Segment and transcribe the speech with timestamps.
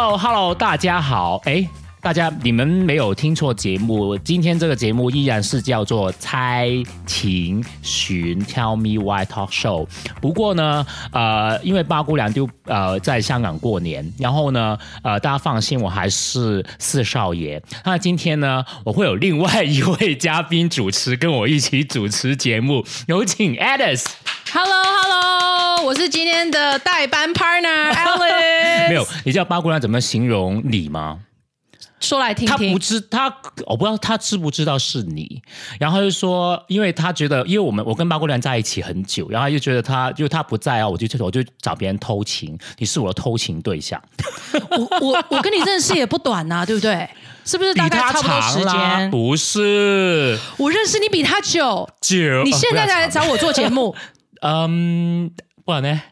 [0.00, 1.68] Hello Hello，大家好，哎。
[2.00, 4.16] 大家，你们没有听错节目。
[4.16, 6.70] 今天这个节目依然是叫做《猜
[7.04, 9.86] 情寻 Tell Me Why Talk Show》。
[10.22, 17.62] 不过呢，呃，因为八姑娘就呃在香港过年，然后呢，呃，大家放心，我还是四少爷。
[17.84, 22.82] 那今天呢，我会有另外一位嘉宾主持，跟我一起主持节目。
[23.06, 24.06] 有请 Alice。
[24.50, 25.39] Hello Hello，
[25.82, 28.88] 我是今天的代班 partner Alice。
[28.88, 31.20] 没有，你知道八姑娘怎么形容你吗？
[32.00, 33.26] 说来听听，他不知他，
[33.66, 35.42] 我不知道他知不知道是你。
[35.78, 44.00] 然后就说，因为他觉得，因为我们我跟八姑娘在一起很久，然后就觉得他，就他不在啊，我就我就找别人偷情，你是我的偷情对象。
[44.70, 47.08] 我我我跟你认识也不短呐，对不对？
[47.44, 49.10] 是不是大概差不多时间？
[49.10, 52.42] 不是，我认识你比他久久。
[52.44, 53.94] 你现在才来找我做节目，
[54.40, 55.30] 嗯，
[55.70, 56.02] 不然呢？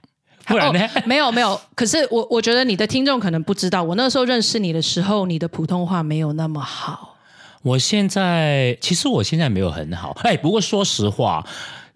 [0.47, 0.89] 不然呢？
[1.05, 7.17] 没有没有，可是我我觉得你的听众可能不知道，我那时候认识你的时候，你的普通话没有那么好。
[7.63, 11.45] 我现在其实我现在没有很好，哎，不过说实话。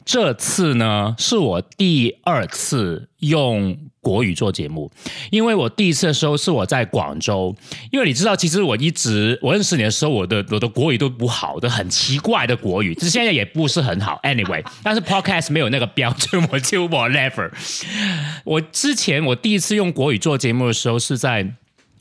[0.04, 4.90] 这次呢，是我第二次用国语做节目，
[5.30, 7.54] 因为我第一次的时候是我在广州，
[7.92, 14.18] 因为你知道，其实我一直我认识你的时候，我的我的国语都不好的，很奇怪的国语，其实现在也不是很好。
[14.24, 17.48] Anyway， 但是 Podcast 没有那个标准，我就 whatever。
[18.44, 21.54] 我之前我第一次用国语做节目的时候是在，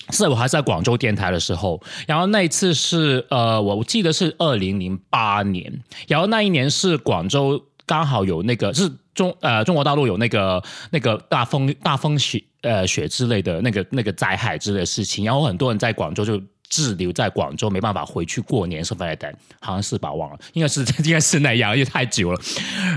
[0.09, 5.71] 是我还在广州电台的时候，然后那一次是呃，我记得是二零零八年，
[6.07, 7.63] 然后那一年是广州。
[7.85, 20.13] 刚好有那个是中呃中国大陆有那个那个大风大风雪呃雪之类的那个那个灾害之类的事情，然后很多人在广州就滞留在广州，没办法回去过年什么来的，好像是吧？
[20.13, 22.39] 忘了，应该是应该是那样，因为太久了。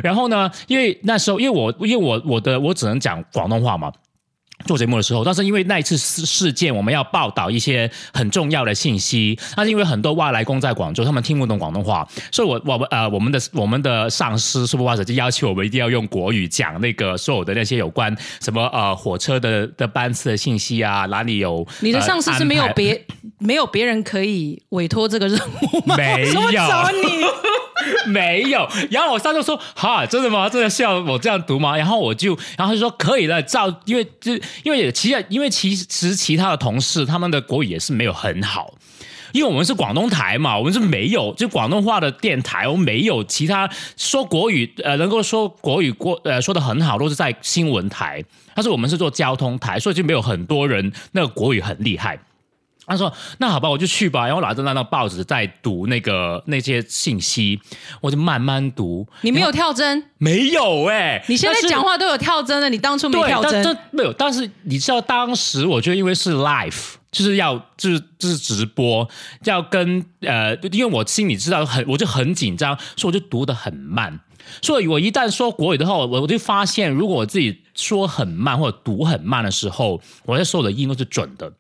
[0.02, 3.92] 然后呢，因为那时候因为我因为我我的我只能讲广东话嘛。
[4.66, 9.38] 做节目的时候，但是因为那一次事事件，我们要报道一些很重要的信息。
[9.56, 21.06] 那是因为很多外来工在广州，他们听不懂广东话，所以我我们呃我们的我们的上司是不是就要求我们一定要用国语讲那个所有的那些有关什么呃火车的的班次的信息啊？
[21.06, 21.66] 哪里有？
[21.80, 23.06] 你的上司是没有别
[23.38, 25.96] 没有别人可以委托这个任务吗？
[25.96, 27.24] 没有，找你。
[28.06, 30.48] 没有，然后我上次说哈，真的吗？
[30.48, 31.76] 真的需要我这样读吗？
[31.76, 38.74] 然后我就，然后他就说可以了，照，因为就因为其实因为其实其他的同事他们的国语也是没有很好，
[39.32, 48.22] 因为我们是广东台嘛，我们是没有就广东话的电台，我们没有其他说国语呃能够说国语过呃说的很好，都是在新闻台，
[48.54, 52.18] 但是我们是做交通台，所以就没有很多人那个国语很厉害。
[52.86, 57.58] 他说：“那好吧，我就去吧。”然后拿着那张报纸在读那个那些信息，
[58.00, 59.06] 我就慢慢读。
[59.22, 60.04] 你没有跳针？
[60.18, 61.24] 没有哎！
[61.28, 63.78] 你现在讲话都有跳针了，你当初没跳针？
[63.90, 64.12] 没有。
[64.12, 69.08] 但是你知道，当时我觉得因为是 live，就是要就是就是直播，
[69.44, 74.20] 要跟呃，因为我心里知道很，我就很紧张，所以我就读的很慢。
[74.60, 81.50] 所以我一旦说国语的话，我我就发现，如果我自己说很慢或者读很慢的时候，我在所有的音都是准的。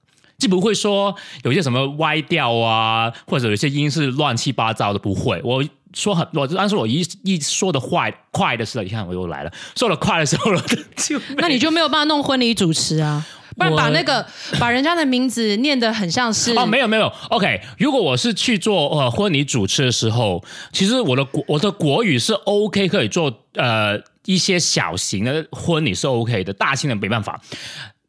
[0.44, 5.40] 就不会说有些什么歪调啊，或者有些音是乱七八糟的，不会。
[5.42, 10.62] 我说很，我但是我一一说的快快的时候，你看我又来了，说的快的时候了，
[10.96, 13.24] 就那你就没有办法弄婚礼主持啊，
[13.56, 14.26] 不然把那个
[14.58, 17.60] 把人家的名字念得很像是 哦，没有没有，OK。
[17.78, 27.40] 如果我是去做呃婚礼主持的时候，其实我的国我的国语是 OK，可以做呃一些小型的婚礼是 OK 的，大型的没办法。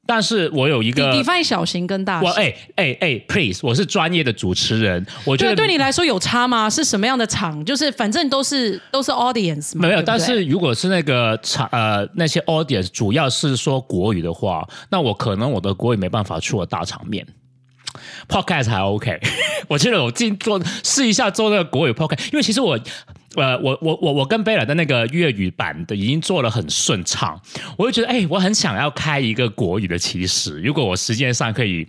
[0.07, 2.29] 但是我有一个，你翻译小型跟大型。
[2.29, 6.69] 我哎哎哎，please，我是专业的主持人，我觉得对你来说有差吗？
[6.69, 7.63] 是什么样的场？
[7.65, 10.01] 就是反正都是都是 audience，没有。
[10.01, 17.25] 但是如果是那个场呃那些 audience 主要是说国语的话，那我可能我的国语没办法出了大场面。
[18.27, 19.19] Podcast 还 OK，
[19.67, 22.79] 我觉得我进做试一下做那个国语 Podcast，因为其实我。
[23.35, 27.39] 呃，我我我我跟贝尔的那个粤语版的已经做了很顺畅，
[27.77, 29.97] 我就觉得哎，我很想要开一个国语的。
[29.97, 31.87] 其实，如果我时间上可以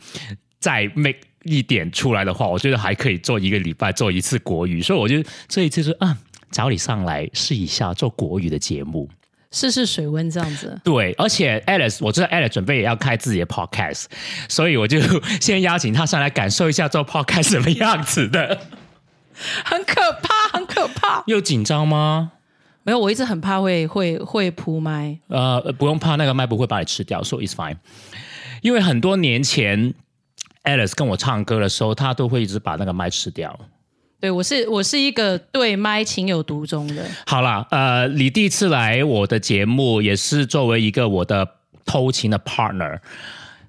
[0.59, 4.81] 再 make 一点出来的话，我觉得还可以做一个礼拜做一次国语。
[4.81, 6.17] 所以，我就这一次是啊，
[6.51, 9.09] 找你上来试一下做国语的节目，
[9.53, 10.81] 试试水温这样子。
[10.83, 14.07] 对，而且 Alice，我知道 Alice 准备也要开自己的 podcast，
[14.49, 14.99] 所以我就
[15.41, 18.59] 先邀请他上来感受一下做 podcast 什么样子的。
[19.65, 21.23] 很可怕，很可怕。
[21.27, 22.33] 又紧张吗？
[22.83, 25.19] 没有，我一直很怕会会会扑麦。
[25.29, 27.77] 呃，不用怕，那个麦不会把你吃掉，so it's fine。
[28.63, 29.93] 因为很多年前
[30.63, 33.59] ，Alice 跟我唱歌的时候，他都会一直把那个麦吃掉。
[34.19, 37.05] 对我是我是一个对麦情有独钟的。
[37.27, 41.47] 好啦，呃，你第一次来我的节目，也是作为一个我的
[41.85, 43.01] 偷情的 partner。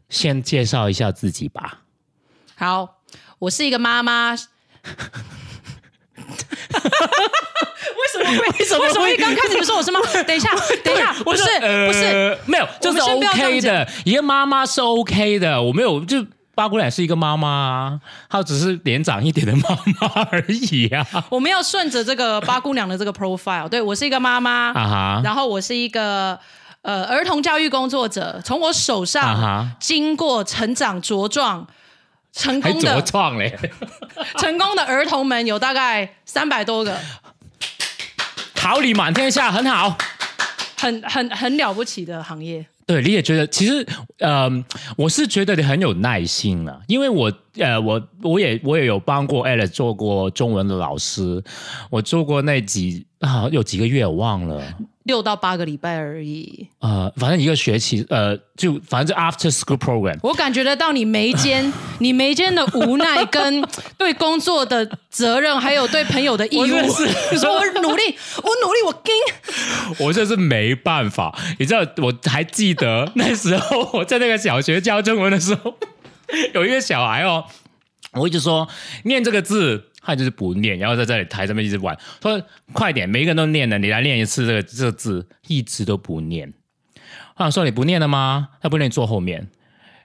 [0.09, 1.81] 先介绍一下自己吧。
[2.55, 2.99] 好，
[3.39, 4.35] 我是一个妈妈。
[6.37, 8.59] 为什么会？
[8.59, 8.83] 为什么？
[8.85, 9.99] 为什么一刚开始就说我是妈？
[10.23, 10.49] 等一下，
[10.83, 11.43] 等一下，不是，
[11.87, 13.87] 不是，呃没有，就是 OK 讲的。
[14.05, 16.25] 一个妈妈是 OK 的，我没有就。
[16.55, 19.61] 八姑娘是一个妈妈啊，她只是年长一点的妈
[20.01, 21.05] 妈而已啊！
[21.29, 26.39] 我们要顺着这个八姑娘的这个 profile，对我是一个妈妈，啊哈，然后我是一个
[26.81, 31.67] 呃儿童教育工作者，从我手啊上哈，经过成长茁壮。
[32.37, 33.57] 茁功的创嘞！
[34.37, 36.97] 成功的儿童们有大概三百多个，
[38.53, 39.97] 桃李满天下，很好。
[40.79, 42.63] 很很很了不起的行业。
[42.85, 43.83] 对，你也觉得其实，
[44.19, 44.47] 呃，
[44.95, 51.43] 我是觉得你很有耐心了，因为我，呃，我我也我也有帮过 Alex 做过中文的老师，
[51.89, 54.61] 我做过那几啊有几个月我忘了，
[55.03, 63.61] 六到八个礼拜而已，呃，反正一个学期，呃，就反正就 After School Program，我感觉得到你眉间， 你眉间的无奈跟
[63.97, 66.65] 对工作的责任，还有对朋友的义务。
[66.65, 68.03] 你说我努力，
[68.43, 70.05] 我努力，我跟。
[70.05, 75.73] 我这是没办法，你知道，我还记得那时候我在那个小学教中文的时候，
[76.53, 77.45] 有一个小孩哦，
[78.13, 78.67] 我一直说
[79.05, 86.53] 念这个字，他就是不念，然后在这里台上面一直玩，说快点，每一个人都念了，你来念一次这个这个字，一直都不念。
[87.35, 88.47] 我想说你不念了吗？
[88.61, 89.49] 他不念，坐后面，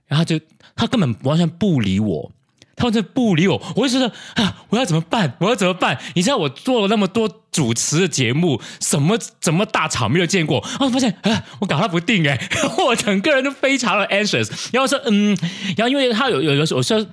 [0.09, 0.41] 然后就
[0.75, 2.33] 他根本完全不理我。
[2.75, 5.35] 他完全不理我，我就觉得啊，我要怎么办？
[5.39, 5.97] 我要怎么办？
[6.15, 15.39] 你知道我做了那么多主持的节目，什么怎么大场面都见过，然后发现啊，我搞他不定哎，然 后我整个人都非常的 anxious，然后说嗯，
[15.77, 17.07] 然后因为他有有的时候说。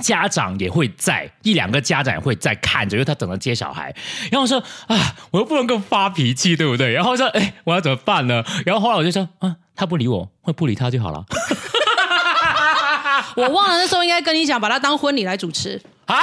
[0.00, 3.94] 家长也会在，一两个家长也会在看着，因为他等着接小孩。
[4.30, 6.92] 然后我说啊，我又不能够发脾气，对不对？
[6.92, 8.44] 然后说，哎，我要怎么办呢？
[8.64, 11.24] 然后后来我就说，啊，他不理我，会不理他就好了。
[13.36, 15.80] 我忘了那时候应该跟你讲，把他当婚礼来主持。
[16.06, 16.16] 啊？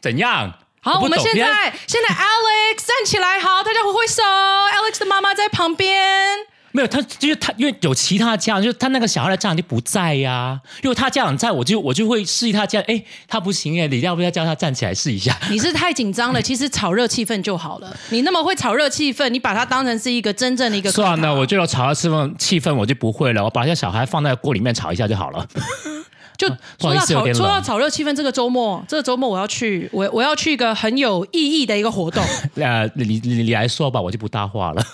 [0.00, 0.52] 怎样？
[0.82, 4.22] 好，我们现在现在 Alex 站起来，好，大家挥挥手。
[4.22, 6.53] Alex 的妈妈在旁边。
[6.76, 15.38] 没有他，就是他，因为有其他家长，就是他那个小孩的家长就不在呀、如果他家长在，我就我就会示意他家，哎，他不行哎，你要不要叫他站起来试一下？
[15.50, 17.96] 你是太紧张了， 其实炒热气氛就好了。
[18.10, 25.46] 你那么会炒热气氛，你把它当成是一个真正的一个算了，我就要炒热气氛气氛我就不会了，我把一下小孩放在锅里面炒一下就好了。
[26.36, 26.48] 就
[26.80, 32.24] 说到炒说到炒热气氛，这个周末这个周末我要去我我要去一个很有意义的一个活动。
[32.56, 34.84] 呃，你你你来说吧，我就不搭话了。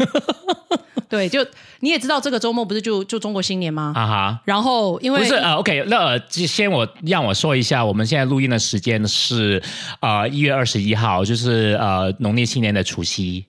[1.11, 1.45] 对，就
[1.81, 3.93] 你也知道，这个周末不是就就中国新年吗？
[3.97, 4.41] 啊哈。
[4.45, 9.61] 然后因为不是呃，OK，那呃先我让我说一下，我们现在录音的时间是
[10.01, 13.45] 呃一月二十一号，就是呃农历新年的除夕，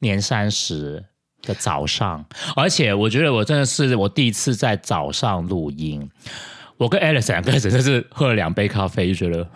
[0.00, 1.04] 年三十
[1.42, 2.24] 的早上，
[2.56, 6.08] 而且我觉得我真的是我第一次在早上录音，
[6.78, 9.46] 我跟 Alice 两个人真的是喝了两杯咖啡，就觉得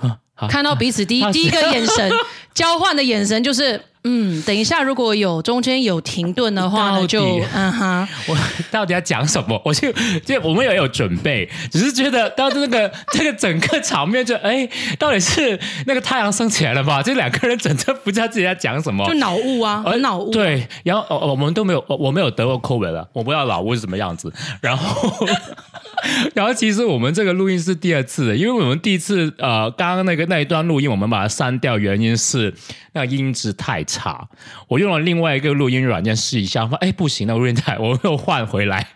[0.48, 2.10] 看到彼此第一 啊第一个眼神
[2.54, 3.80] 交换的眼神就是。
[4.02, 8.36] 嗯，等一下，如果有中间有停顿的话呢， 底就嗯哈，我
[8.70, 9.60] 到底要讲什么？
[9.62, 9.92] 我就
[10.24, 14.66] 就我们也有准备，只是觉得到这个 这个整个场面就哎，
[14.98, 17.02] 到底是那个太阳升起来了吧？
[17.04, 24.32] 这两个人整个不知道自己在讲什么，就脑雾啊，很脑雾。，对，然后哦，我们都没有，我我没有得过 COVID 了，我不知道老吴是什么样子。
[24.62, 25.12] 然后，
[26.34, 32.52] 然后其实我们这个录音是第二次的，因为我们第一次呃，刚刚那个那一段录音我们把它删掉，原因是
[32.92, 34.28] 那个音质太差。
[34.68, 38.86] 我用了另外一个录音软件试一下，发现哎不行，那个录音太，我又换回来。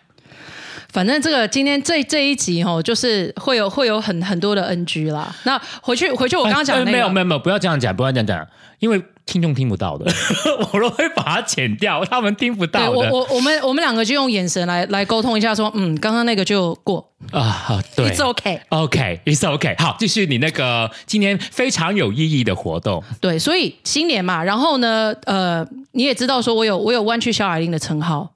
[0.91, 5.35] 反正这个今天这这一集哈，就是会有会有很很多的 NG 啦。
[5.43, 8.47] 那回去回去我刚刚讲的那个，哎没有没有没有，不要这样讲，不要这样讲，
[8.79, 10.05] 因为听众听不到的，
[10.71, 17.41] 我都会把它剪掉，他们听不到的我我我们我们两个就用眼神来来沟通一下说嗯，刚刚那个就过啊。
[17.41, 18.61] 好对，It's OK。
[18.69, 19.75] OK，it's OK。
[19.79, 23.03] 好，继续你那个今年非常有意义的活动。
[23.19, 28.34] 对，所以新年嘛，然后呢，呃，你也知道说我有我有弯曲小矮玲的称号，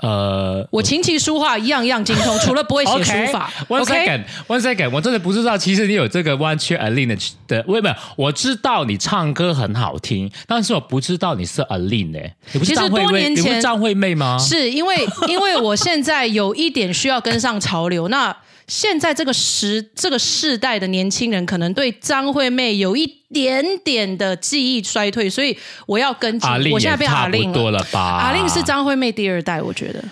[0.00, 3.50] 呃我琴棋书画一样样精通， 除了不会写书法。
[3.68, 7.94] ，OK，one OK，second，one second，我真的不知道，其实你有这个弯曲 Aline 的的，为没有？
[8.16, 11.62] 我知道你唱歌很好听，但是我不知道你是
[12.58, 14.38] 不是其实张惠妹，多年前你不是张惠妹吗？
[14.38, 18.34] 是因为因为我现在有一点需要跟上潮流，那
[18.68, 25.56] 现在这个时这个世代的年轻人可能对张惠妹有一点点的记忆衰退，所以
[25.86, 26.58] 我要跟进阿。
[26.58, 27.52] 令我现在变阿令。
[27.52, 28.00] 多了吧？
[28.00, 30.04] 阿令是张惠妹第二代，我觉得。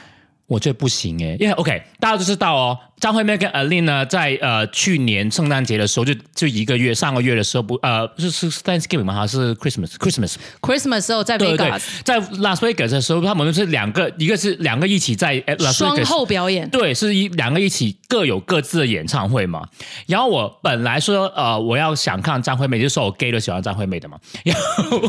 [0.47, 9.15] 我觉得不行哎，因为 OK，大家都知道哦，张惠妹跟 Alin 呢，在呃去年圣诞节的时候，就就一个月上个月的时候不呃是是 Thanksgiving 吗？
[9.15, 16.69] 还是 Christmas Christmas？Christmas 时候在对对对 Vegas，在 Las Vegas 的时候，他们是两个，一个是两个一起在呃 Las 双 Vegas 后表演。
[16.71, 19.69] 对，是一两个一起各有各自的演唱会嘛。
[20.07, 24.19] 然后我本来说呃我要想看张惠妹，就说我 gay 都喜欢张惠妹的嘛。
[24.43, 24.57] 然
[24.89, 25.01] 后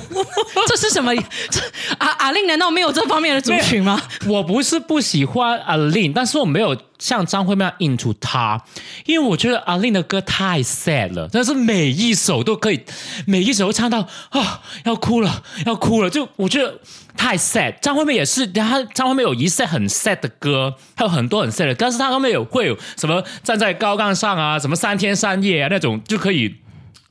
[0.68, 1.16] 这是什么？
[1.50, 1.62] 这
[2.00, 4.02] 阿阿令难道没有这方面的族群吗？
[4.28, 8.62] 我不是不喜欢 Alin，但是我没有像张惠妹那样 into 她，
[9.06, 12.84] 因为我觉得阿令的歌太 sad 了，但是每一首都可以，
[13.26, 16.80] 每一首都唱到啊要哭了，要哭了，就我觉得
[17.16, 17.80] 太 sad。
[17.82, 26.56] 张惠妹也是，她张惠妹有一 set 很 sad 的歌，还有很多很 sad 的，但是她后面有会有什么站在高岗上啊，什么三天三夜啊那种就可以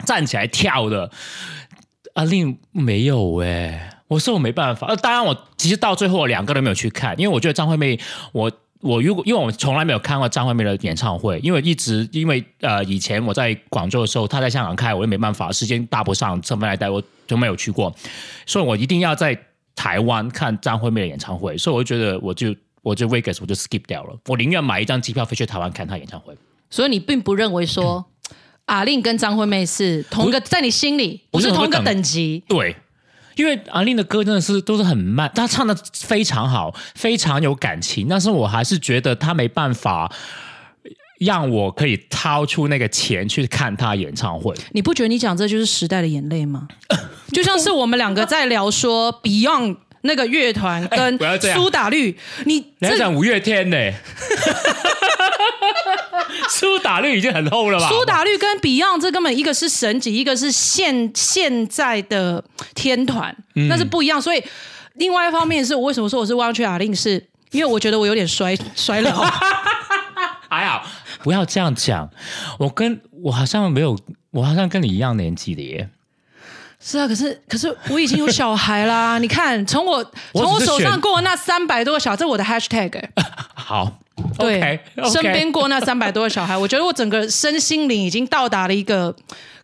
[0.05, 1.11] 站起来跳的。
[2.14, 4.87] 阿令没有哎、我说我没办法。
[4.87, 8.00] 呃，当然我其实到最后我两个都没有去看，因为我觉得张惠妹，
[8.33, 8.50] 我
[8.87, 17.95] 我如果因为我从来没有看过张惠妹的演唱会，因为一直因为呃以前我在广州的时候，她在香港开，我也没办法，时间搭不上，这么来带我就没有去过，
[18.47, 19.37] 所以我一定要在
[19.75, 26.35] 台湾看张惠妹的演唱会，所以我就觉得我就我就 Vegas 我就 skip 掉了，我宁愿买一张机票飞去台湾看她演唱会。
[26.71, 28.05] 所以你并不认为说
[28.66, 32.43] 阿令跟张惠妹是同一个，在你心里不是同一个等级。
[32.49, 32.75] 对，
[33.37, 40.12] 因为阿令的歌真的是都是很慢，他唱的非常好，非常有感情，但是我还是觉得他没办法
[41.21, 44.55] 让我可以掏出那个钱去看他演唱会。
[44.73, 46.66] 你不觉得你讲这就是时代的眼泪吗？
[47.33, 51.19] 就像是我们两个在聊说 Beyond 那个乐团跟
[51.55, 53.76] 苏打绿，你这人家讲五月天呢、
[56.49, 57.88] 苏打绿已经很厚了吧？
[57.88, 62.42] 苏打绿跟 Beyond 这根本一个是神级，一个是现现在的
[62.75, 64.20] 天团，嗯那是不一样。
[64.20, 64.42] 所以
[64.94, 69.11] 另外一方面是我为什么说我是汪去阿令，是因为我觉得我有点衰衰老。
[70.49, 70.87] 还好，
[71.23, 72.08] 不要这样讲。
[72.58, 73.99] 我跟我好像没有，
[74.30, 75.88] 我好像跟你一样年纪的耶。
[76.78, 79.18] 是啊，可是可是我已经有小孩啦。
[79.18, 79.99] 你看，从我
[80.32, 83.11] 我从我手上过那三百多个小孩，这是我的 hashtag 欸、
[83.54, 83.99] 好，
[84.38, 84.80] 对
[85.12, 89.14] 身边过那三百多个小孩，我觉得我整个身心灵已经到达了一个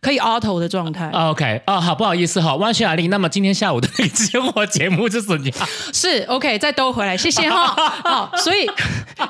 [0.00, 1.10] 可以 auto 的状态。
[1.10, 3.08] OK 啊、好，不好意思哈，万雪雅丽。
[3.08, 5.68] 那么今天下午的那个生活节目是怎样？
[5.92, 7.66] 是 OK，再兜回来，谢谢哈。
[8.04, 8.70] 好，所以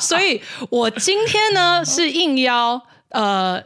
[0.01, 3.63] 所以我今天呢是应邀呃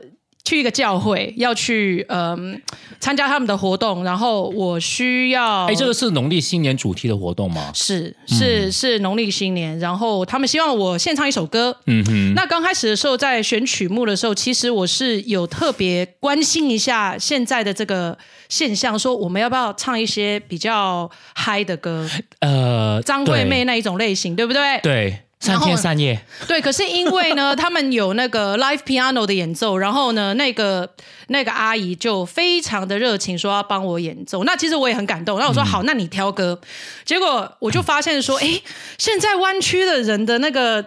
[0.46, 2.62] 去一个教会，要去嗯、
[3.00, 7.72] 参加他们的活动，然后我需要哎，这个是农历新年主题的活动吗？
[7.74, 11.76] 是是是农历新年，然后他们希望我献唱一首歌。
[11.86, 18.16] 嗯哼，那刚开始的时候，在选曲目的时候，其实我是有特别关心一下现在的这个
[18.48, 24.78] 现象，说我们要不要唱一些比较嗨的歌，呃，张惠妹那一种类型，对不对？
[24.80, 30.88] 对，对，三天三夜，对，可是因为呢， 他们有那个 live piano 的演奏，然后呢，那个
[31.28, 34.44] 那个阿姨就非常的热情，说要帮我演奏。
[34.44, 36.58] 那其实我也很感动，那我说好，那你挑歌。
[37.04, 38.60] 结果我就发现说， 哎，
[38.98, 40.84] 现在湾区的人的那个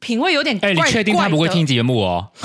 [0.00, 0.80] 品味有点怪哎，你。
[0.90, 2.28] 确定他不会听节目哦？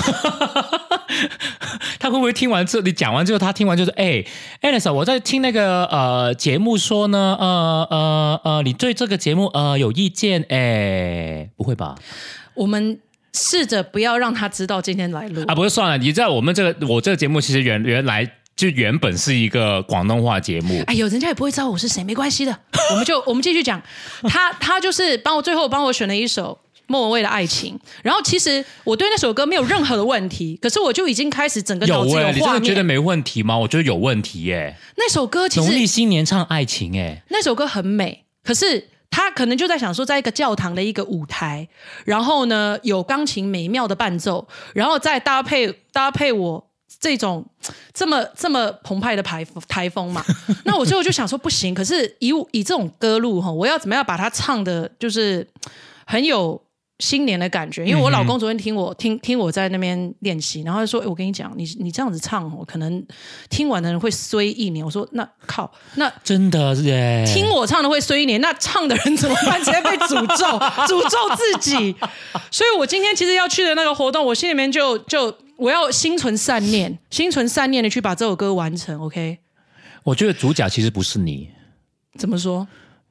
[2.00, 4.24] 他会不会听完之后，你讲完之后，他听完就是哎
[4.62, 10.46] a l i c e 我在听那个呃节目说呢，呃呃呃，你对这个节目呃有意见？
[10.50, 11.96] 哎，不会吧？
[12.54, 13.00] 我们
[13.34, 15.44] 试着不要让他知道今天来录。
[15.48, 22.58] 啊，不是算了，你知道我们这个我这个节目其实原原来就原本是一个广东话节目，哎呦，人家也不会知道我是谁，没关系的。
[22.92, 23.82] 我们就我们继续讲，
[24.28, 32.54] 他他就是帮我最后帮我选了一首莫文蔚的《爱情》，然后其实我对那首歌没有任何的问题，可是我就已经开始整个脑子哎、你真。
[32.54, 33.58] 的觉得没问题吗？
[33.58, 38.90] 我觉得有问题耶、那首歌其实农历实新年唱爱情、哎，那首歌很美，可是。
[39.12, 41.66] 他可能就在想说，在一个教堂的一个舞台，
[42.04, 46.68] 然后呢有钢琴美妙的伴奏，然后再搭配搭配我
[47.00, 47.46] 这种
[47.94, 50.22] 这么这么澎湃的台台风嘛，
[50.66, 55.48] 那我最后就想说不行，可是以以这种歌路哈，我要怎么样把它唱的，就是
[56.06, 56.62] 很有
[57.00, 57.86] 新年的感觉？
[57.86, 63.06] 因为我老公昨天听我听听我在那边练习，然后他说：“哎，我跟你讲，你你这样子唱我，可能
[63.50, 69.60] 听完的人会衰一年。”我说：“那靠，那真的耶，听我唱的会衰一年，那唱的人怎么办？
[69.62, 70.46] 直接被诅咒，
[70.88, 71.96] 诅咒自己。
[72.50, 78.98] 所以我今天其实要去的那个活动，我心里面就就我要心存善念，心存善念的去把这首歌完成。
[79.02, 79.40] OK，
[80.04, 81.50] 我觉得主角其实不是你，
[82.18, 82.66] 怎么说？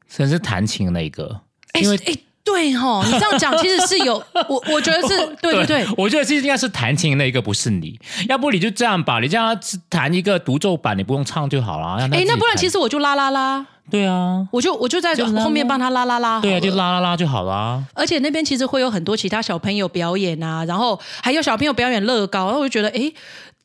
[0.08, 1.40] 甚至弹琴那一个，
[1.72, 2.14] 哎因为哎，
[2.44, 5.86] 对哈，你这样讲其实是有 我，我觉得是对对对。
[5.96, 7.98] 我觉得其实应该是弹琴的那一个，不是你。
[8.28, 9.58] 要不你就这样吧，你这样
[9.88, 12.06] 弹一个独奏版，你不用唱就好了。
[12.12, 17.82] 哎，那不然其实我就啦啦啦，对啊，我就我就在后面帮他拉拉拉对啊，就拉拉拉就好啦。
[17.94, 23.10] 而且那边其实会有很多其他小朋友表演啊，然后还有小朋友表演乐高，然后我就觉得，哎，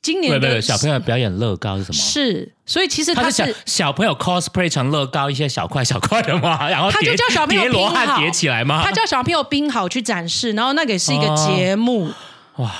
[0.01, 1.97] 今年小朋友表演乐高是什么？
[2.01, 6.67] 是，所以其实他他是小小朋友 cosplay 成乐高一些小块小块的嘛？
[6.71, 8.81] 然后他就叫小朋友叠罗汉叠起来吗？
[8.83, 12.09] 他叫小朋友冰好去展示，然后那个也是一个哦节目。
[12.57, 12.71] 哇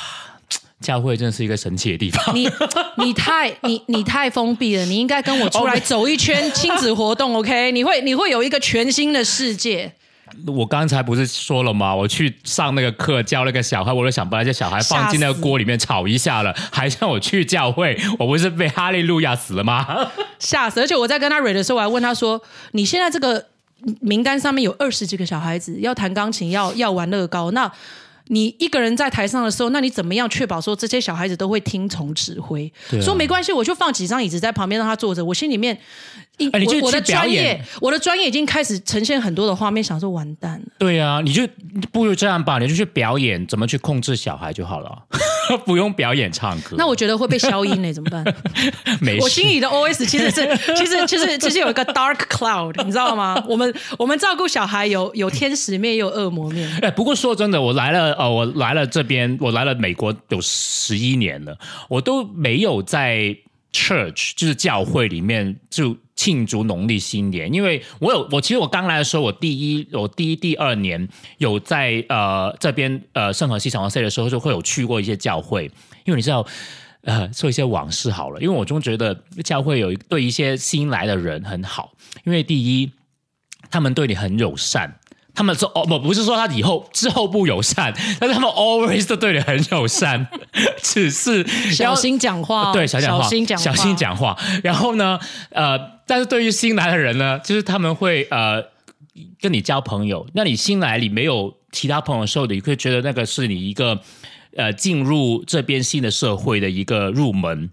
[0.79, 2.33] 教会真的是一个神奇的地方。
[2.33, 2.49] 你
[2.95, 7.73] 你太你你太封闭了，你应该跟我出来 走一圈亲子活动，OK？
[7.73, 9.93] 你会你会有一个全新的世界。
[10.47, 11.95] 我刚才不是说了吗？
[11.95, 19.85] 我去上那个课教那个小孩，我都想把那些小孩放进那个锅里面炒一下了，还让我去教会，我不是被哈利路亚死了吗？
[20.39, 20.79] 吓死！
[20.79, 23.45] 而且我在跟他蕊的时候，我还问他说：“你现在这个
[24.01, 27.71] 名单上面有二十几个小孩子要弹钢琴，要要玩乐高，那
[28.27, 32.71] 你一个人在台上的时候，那你怎么样确保说这些小孩子都会听从指挥？
[32.91, 35.77] 啊说没关系，我就放几张椅子在旁边让他坐着，我心里面。”
[36.39, 40.65] 一哎你就我我的去表演专业，我的专业已经开始呈现很多的画面，想说完蛋了。
[40.79, 41.47] 对啊，你就
[41.91, 45.03] 不如这样吧，你就去表演怎么去控制小孩就好了，
[45.65, 46.75] 不用表演唱歌。
[46.77, 48.23] 那我觉得会被消音呢，怎么办？
[49.01, 53.43] 没事我心里的 OS 其实是，其实其实其实有一个 dark cloud，你知道吗？
[53.47, 56.69] 我们我们照顾小孩有有天使面，也有恶魔面。
[56.81, 61.57] 哎，不过说真的，我来了，呃，我来了这边，我来了美国有十一年了，
[61.89, 63.35] 我都没有在
[63.73, 71.07] church 就是教会里面就庆祝农历新年，因为我有我其实我刚来的时候，我第一我第一第二年
[71.37, 75.71] 有在呃这边呃圣何西长王 C 的时候，就会有去过一些教会，
[76.03, 76.45] 因为你知道。
[77.03, 81.93] 呃，说一些往事好了，因为我总觉得教会有对一些新来的人很好，
[82.25, 82.91] 因为第一，
[83.71, 84.99] 他们对你很友善，
[85.33, 90.27] 他们说哦不不是说他以后之后不友善， 但是他们 always 都对你很友善，
[90.81, 93.07] 只是小心讲话哦，对小心
[93.45, 93.95] 讲话，小心。
[93.95, 94.37] 讲话。
[94.63, 95.19] 然后呢，
[95.51, 98.63] 呃，但是对于新来的人呢，就是他们会呃
[99.41, 100.25] 跟你交朋友。
[100.33, 103.99] 那你新来，你没有其他朋友的时候，你会觉得那个是你一个
[104.55, 107.69] 呃进入这边新的社会的一个入门。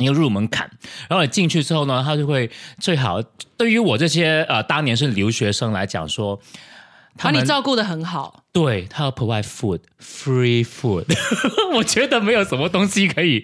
[0.00, 0.70] 一个入门槛，
[1.08, 3.20] 然后你进去之后呢，他就会最好
[3.56, 6.77] 对于我这些呃当年是留学生来讲说，他
[7.22, 11.04] 把你照顾的很好，对他要 provide food free food，
[11.74, 13.42] 我觉得没有什么东西可以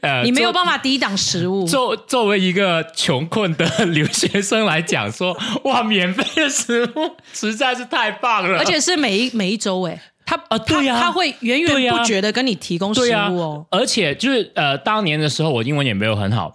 [0.00, 1.64] 呃，你没有办法抵挡食物。
[1.66, 10.94] 作作为一个穷困的留学生来讲说，哇，免费的食物实在是太棒了，而且是每一每一周哎，他啊对呀。
[10.96, 13.66] 他他会源源不绝的跟你提供食物哦。
[13.70, 16.54] 而且就是呃，当年的时候我英文也没有很好，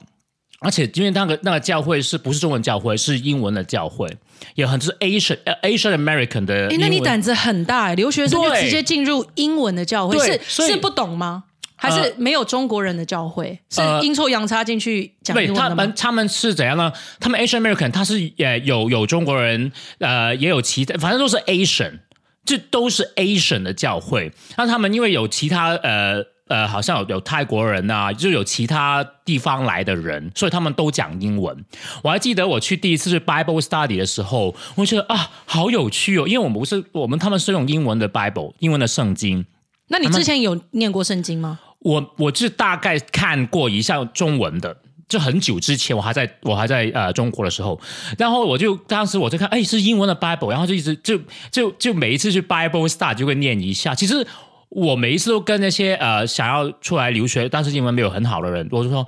[0.59, 4.09] 而且因为那个那个教会是不是中文教会，是英文的教会，
[4.55, 6.77] 也很是 Asian 呃 Asian American 的哎。
[6.79, 11.43] 那你胆子很大哎，留学生就直接进入英文的教会，是是不懂吗？
[11.79, 13.59] 还是呃没有中国人的教会？
[13.69, 15.75] 是呃阴错阳差进去讲英文的吗？
[15.75, 16.91] 们他们是怎样呢？
[17.19, 21.99] 他们 Asian American 他是也有有中国人，呃也有其他，反正都是 Asian，
[22.43, 24.31] 这都是 Asian 的教会。
[24.57, 31.65] 那他们因为有其他呃呃，好像有有泰国人啊，就有其他地方来的人，所以他们都讲英文。
[32.03, 39.45] 我还记得我去第一次去 Bible Study 的时候，我觉得啊好有趣哦，因为我们不是我们他们是用英文的 Bible，英文的圣经。
[39.89, 41.59] 那你之前有念过圣经吗？
[41.79, 44.75] 我我是大概看过一下中文的，
[45.07, 47.79] 就很久之前，我还在我还在呃中国的时候，
[48.17, 51.19] 然后我就当时我就看，哎，是英文的 Bible，然后就一直就
[51.51, 53.93] 就就每一次去 Bible Start 就会念一下。
[53.93, 54.25] 其实
[54.69, 59.07] 我每一次都跟那些呃想要出来留学，但是英文没有很好的人，我就说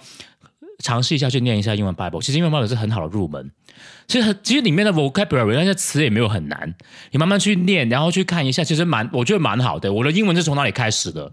[0.80, 2.22] 尝试一下去念一下英文 Bible。
[2.22, 3.52] 其实英文 Bible 是很好的入门。
[4.08, 6.76] 其实其实里面的 vocabulary 那些词也没有很难，
[7.12, 9.94] 你慢慢去念，然后去看一下，其实蛮我觉得蛮好的。
[9.94, 11.32] 我的英文是从哪里开始的。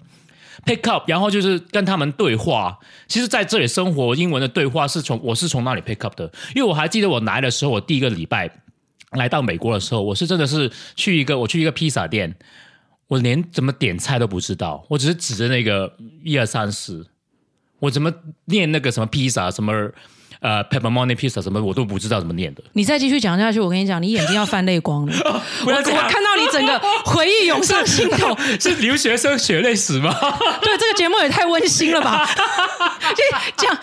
[0.64, 2.76] pick up，然后就是跟他们对话。
[3.06, 6.24] 其实在这里生活，英文的对话是从我是从那里 pick up 的，
[6.56, 8.50] 因为我还记得我来的时候，我第一个礼拜
[9.12, 12.34] 来到美国的时候，我是真的是去一个我去一个披萨店，
[13.08, 17.06] 我连怎么点菜都不知道，我只是指着那个一二三四，
[17.78, 18.12] 我怎么
[18.46, 19.92] 念那个什么披萨什么。
[20.40, 25.12] 呃，pepperoni pizza 什么我都不知道怎么念的，你再继续讲下去，我跟你讲，你眼睛要泛泪光了。
[25.66, 30.14] 我我看到你整个 回忆涌上心头，是留学生血泪史吗？
[30.62, 32.28] 对这个节目也太温馨了吧！
[33.14, 33.22] 就
[33.56, 33.78] 讲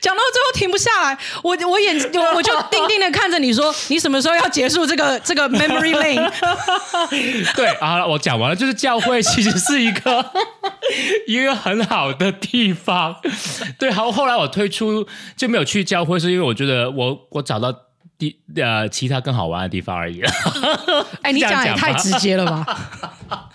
[0.00, 6.30] 讲到最后停不下来，我我眼我我就定定的看着你说，你什么时候要结束这个这个 memory lane？
[7.54, 10.24] 对啊，我讲完了，就是教会其实是一个
[11.26, 13.14] 一个很好的地方。
[13.78, 17.74] 对，好，后来我退出就没有去教会，是因为我觉得我我找到
[18.18, 20.30] 地呃其他更好玩的地方而已了。
[21.22, 22.64] 哎，你讲也太直接了吧！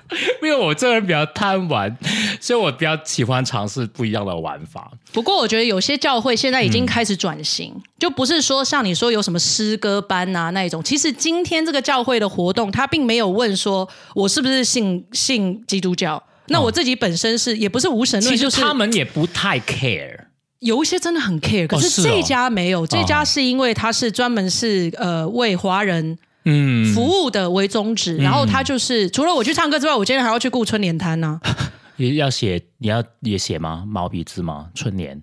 [0.44, 1.98] 因为我这个人比较贪玩，
[2.40, 4.92] 所以我比较喜欢尝试不一样的玩法。
[5.12, 10.84] 不过我觉得有些教会现在已经开始转型，就不是说像你说有什么诗歌班啊那一种。
[10.84, 16.22] 其实今天这个教会的活动，他并没有问说我是不是信信基督教。
[16.48, 20.23] 那我自己本身是也不是无神论，其实就是他们也不太 care。
[20.64, 31.40] 有一些真的很 care，可是这家没有，这家是因为它是专门是呃为华人嗯，服务的为宗旨，然后他就是除了我去唱歌之外，我今天还要去顾春联摊呢。
[31.98, 33.84] 也要写，你要也写吗？
[33.88, 34.70] 毛笔字吗？
[34.74, 35.22] 春联？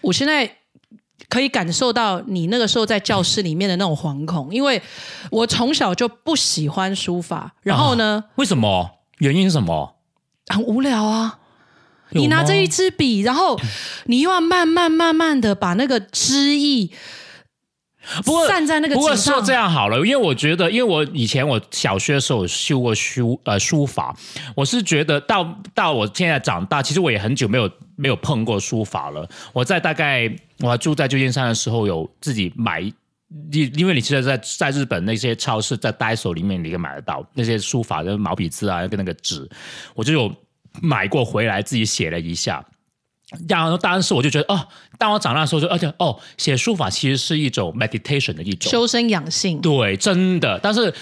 [0.00, 0.48] 我现在
[1.28, 4.80] 可以感受到你那个时候在教室里面的那种惶恐，因为
[5.30, 8.90] 我从小就不喜欢书法，然后呢，为什么？
[9.18, 9.96] 原因是什么？
[10.46, 11.40] 很无聊啊。
[12.10, 13.58] 你拿着一支笔，然后
[14.06, 16.92] 你又要慢慢慢慢的把那个枝意
[18.24, 19.52] 不过站在那个不过纸上说这。
[19.52, 24.14] 样好了，因为我觉得，因为我以前我小学的时候有修过书呃书法，
[24.54, 29.28] 我是觉得到到我现在长大，其实我也很久没有没有碰过书法了。
[29.52, 32.92] 我在大概我还住在旧金山的时候，有自己买。
[33.50, 39.48] 因因为你其实在在日本那些超市，在 Daiso 里面你可以买得到那些书法的毛笔字啊，跟那个纸，
[39.94, 40.32] 我就有
[40.82, 42.64] 买过回来自己写了一下。
[43.48, 50.58] 然后当时我就觉得，哦，当我长大的时候就，而且哦，写书法其实是一种 meditation 的一种，修身养性，对，真的。
[50.62, 50.94] 但是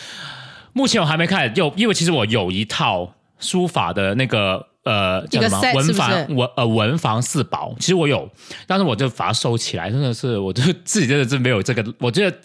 [0.72, 8.30] 目前我还没开始，有因为其实我有一套书法的那个呃叫什么文房文呃文房四宝，其实我有，
[8.66, 12.36] 但是我就把它收起来，真的是我就自己真的是没有这个，我觉得。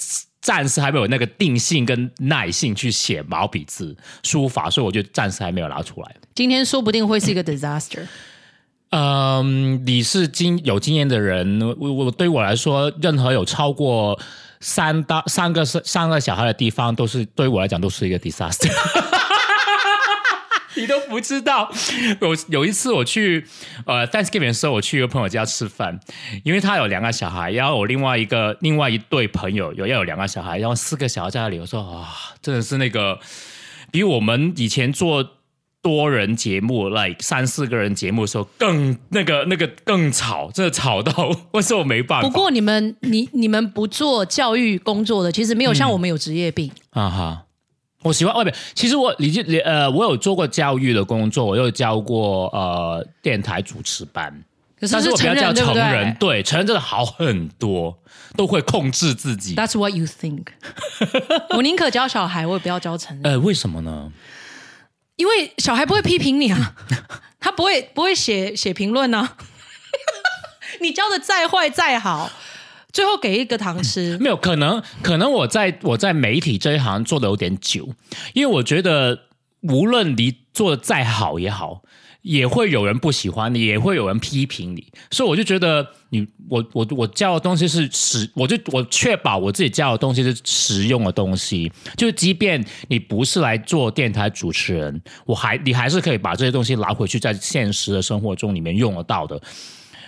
[0.47, 6.15] 暂时还没有那个定性跟耐性去写毛笔字书法，所以我就暂时还没有拿出来。
[6.33, 8.07] 今天说不定会是一个 disaster。
[8.91, 14.17] 嗯，你是经有经验的人，我我对我来说，任何有超过
[14.61, 18.71] 三到三个三个小孩的地方，都是对我来讲都是一个 disaster。
[20.77, 21.71] 你都不知道，
[22.21, 23.45] 有有一次我去
[23.85, 25.99] 呃 Thanksgiving 的时候，我去一个朋友家吃饭，
[26.43, 32.07] 因为他有两个小孩，然后我另外一个另外一对朋友有要有两个小孩，然后四个小孩在那里，我说啊，
[32.41, 33.19] 真的是那个
[33.91, 35.31] 比我们以前做
[35.81, 42.27] 多人节目，like 三四个人节目的时候更那个那个更吵，真的吵到我说我没办法。
[42.27, 46.69] 不过你们你你们不做教育工作的，其实没有像我们有职业病。
[46.89, 47.45] 啊哈，
[48.03, 48.53] 我喜欢外面。
[48.73, 54.31] 其实我理解呃，我有做过教育的工作，我有教过呃电台主持班，
[54.79, 57.97] 可是但是我不要叫成人，对不成人，对对成人真的好很多，
[58.35, 59.55] 都会控制自己。
[59.55, 60.47] ？That's what you think。
[61.57, 64.11] 我宁可教小孩，我也不要教成人，呃，为什么呢？
[65.15, 66.75] 因为小孩不会批评你啊，
[67.39, 69.35] 他不会不会写写评论啊。
[70.79, 72.29] 你教的再坏再好，
[72.97, 74.17] 最后给一个糖吃。
[74.17, 77.87] 没有可能，可能我在我在媒体这一行做的有点久，
[78.33, 79.19] 因为我觉得
[79.61, 81.83] 无论你做的再好也好，
[82.23, 99.39] 也会有人不喜欢你，也会有人批评你，所以我就觉得你我我我教的东西是实，我就我确保我自己教的东西是实用的东西，就即便你不是来做电台主持人，我还你还是可以把这些东西拿回去，在现实的生活中里面用得到的。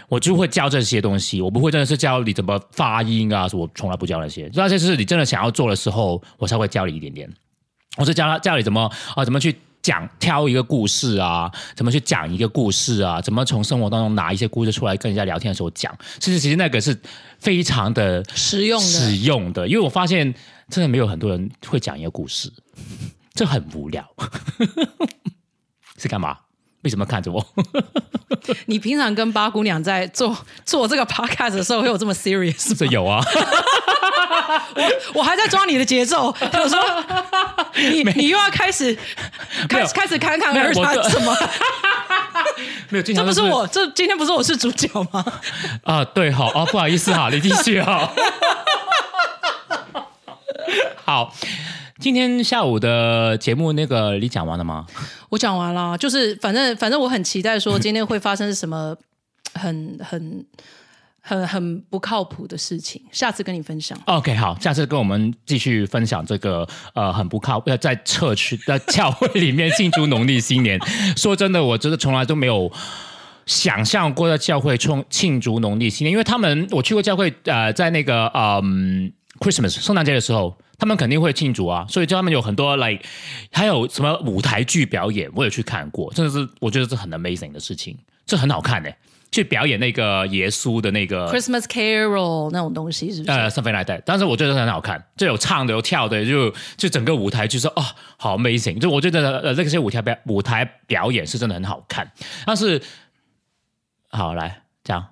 [0.09, 4.49] 我就会教这些东西，我不会真的是教你怎么发音啊，我从来不教那些。
[4.53, 7.31] 那些是你真的想要做的时候，我才会教你一点点。
[7.97, 15.95] 我是教他教你怎么啊，怎么去讲挑一个故事啊，怎么去讲一个故事啊，怎么从生活当中拿一些故事出来跟人家聊天的时候讲。
[16.19, 16.97] 其实其实那个是
[17.37, 20.33] 非常的实用的实用的，因为我发现
[20.69, 22.51] 真的没有很多人会讲一个故事，
[23.33, 24.03] 这很无聊。
[25.97, 26.37] 是干嘛？
[26.89, 27.45] 为什么看着我？
[28.65, 33.23] 你平常跟八姑娘在做做这个 podcast 的时候，会有这么 serious 这有啊。
[34.75, 36.79] 我我还在抓你的节奏，我说
[37.75, 38.97] 你你又要开始
[39.67, 41.35] 开始开始侃侃而谈什么？
[42.89, 45.23] 没有，这不是我，这今天不是我是主角吗？
[45.85, 48.09] 啊，对，好啊，不好意思哈，你继续哈。
[51.05, 51.31] 好，
[51.99, 54.85] 今天下午的节目那个你讲完了吗？
[55.27, 58.95] 我讲完了，就是反正反正我很期待说今天会发生什么
[59.53, 60.45] 很很
[61.19, 63.99] 很很不靠谱的事情，下次跟你分享。
[64.05, 70.79] OK，好，下次跟我们继续分享这个呃很不靠呃在社区在教会里面庆祝农历新年。
[71.17, 72.71] 说真的，我真的从来都没有。
[73.45, 83.03] 想象过在教会冲庆祝农历新年，因为他们我去过教会，呃，在那个嗯 Christmas 圣诞节的时候，他们肯定会庆祝啊，所以就他们有很多 like
[83.51, 88.93] 还有什么舞台剧表演，我也去看过，真的是我觉得是很 amazing 的事情，这很好看的、
[89.31, 93.37] 去表演那个耶稣的那个 Christmas Carol 那种东西是不是？
[93.37, 97.83] 呃 something like that，但是我觉得很好看，就有唱的有跳的，就就整个舞台就是哦
[98.17, 102.11] 好 amazing，就我觉得呃那些舞台表舞台表演是真的很好看，
[102.45, 102.81] 但是
[104.09, 105.05] 好来这样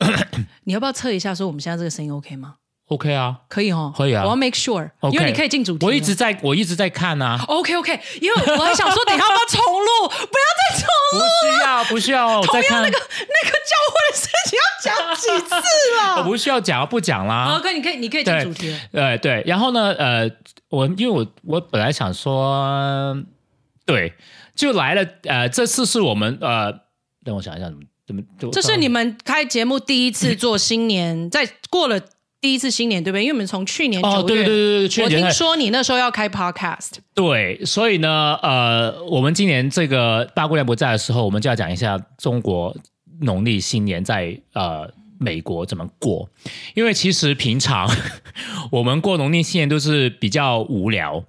[0.64, 2.56] 你要不要测一下说我们现在这个声音 OK 吗
[2.88, 5.86] ？OK 啊，可以哦，可以啊我要 make sure，OK 因为你可以进主题。
[5.86, 10.08] 我一直在我一直在看啊，OK OK，因为我还想说，等一下要不要重录？
[10.08, 15.54] 不要再重录不，需要不需要，我在看同样那个那个教会的事情要讲几次
[16.00, 16.16] 了？
[16.18, 17.56] 我不需要讲不讲啦。
[17.58, 18.78] OK，你可以，你可以进主题了。
[18.92, 20.28] 呃，对，然后呢，呃，
[20.68, 23.16] 我因为我我本来想说，
[23.86, 24.14] 对，
[24.56, 26.72] 就来了，呃，这次是我们呃，
[27.24, 27.80] 让我想一下怎么
[28.38, 32.00] 怎么，这是你们开节目第一次做新年，在过了
[32.40, 33.22] 第一次新年，对不对？
[33.22, 42.76] 因为我们从去年哦，九月，对对对对，去我听说你那时候要开 podcast，对，所以呢，呃，我们今年这个八姑娘不在的时候，我们就要讲一下中国
[43.20, 46.28] 农历新年在呃美国怎么过，
[46.74, 47.88] 因为其实平常
[48.72, 51.24] 我们过农历新年都是比较无聊。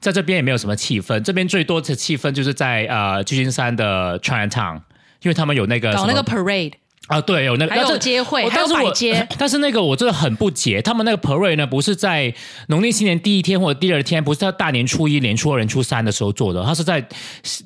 [0.00, 4.80] 在这边也没有什么气氛，这边最多的气氛就是在呃旧金山的 Chinatown，
[5.22, 6.72] 因为他们有那个搞那个 parade，
[7.08, 12.32] 啊，对，有那个还有街会还有摆街 但是那个我真的很不解，他们那个 parade 呢，不是在
[12.68, 17.06] 农历新年第一天或者第二天，不是在大年初一、年初二、年初三的时候做的，他是在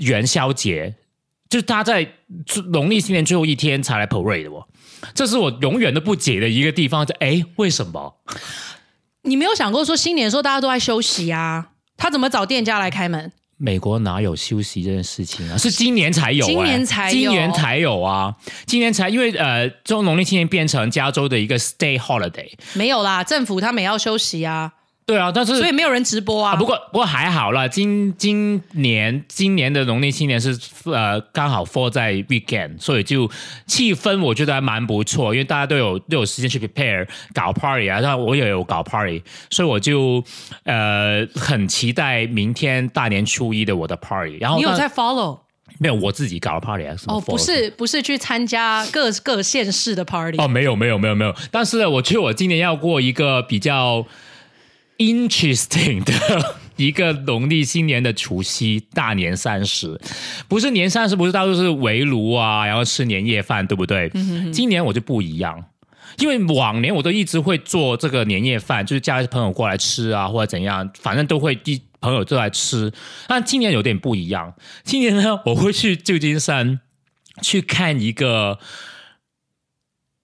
[0.01, 0.95] 元宵节，
[1.49, 2.07] 就是他在
[2.73, 4.67] 农历新年最后一天才来 parade 的哦。
[5.15, 8.17] 这是我永远都不解的一个地方，就哎，为什么？
[9.23, 11.69] 你没有想过说新年的时候大家都在休息啊？
[11.97, 13.31] 他怎么找店家来开门？
[13.57, 15.57] 美国哪有休息这件事情啊？
[15.59, 18.35] 是今年才有、欸今年才有今年才有啊！
[18.67, 24.73] 今年才因为呃，中农历新年变成加州的一个 stay holiday，没有啦，政府他们也要休息啊，
[25.07, 26.53] 对啊，但是所以没有人直播啊。
[26.53, 33.31] 啊，不过不过还好啦，今今年今年的农历新年是呃刚好 fall 在 weekend，所以就
[33.67, 40.25] 气氛我觉得还蛮不错，因为大家都有都有时间去 prepare 搞 party 啊，那我也有搞 party，所以我就
[40.65, 44.39] 呃很期待明天大年初一的我的 party。
[44.41, 45.39] 然后你有在 follow
[45.79, 47.21] 没有我自己搞的 party 哦？
[47.21, 54.07] 不是不是去参加各各县市的 party 哦，没有没有没有没有，但是呢，我觉得我今年要过一个比较
[54.99, 60.01] interesting 的 一个农历新年的除夕，大年三十，
[60.49, 64.11] 不是年三十，不是到处是围炉啊，然后吃年夜饭，对不对？
[64.53, 65.65] 今年我就不一样。
[66.19, 72.93] 因为往年我都一直会做这个年夜饭，就是叫朋友过来吃啊，或者怎样，反正都会一朋友都来吃。
[73.27, 74.55] 但今年有点不一样，
[74.85, 76.79] 今年呢， 我会去旧金山
[77.43, 78.59] 去看一个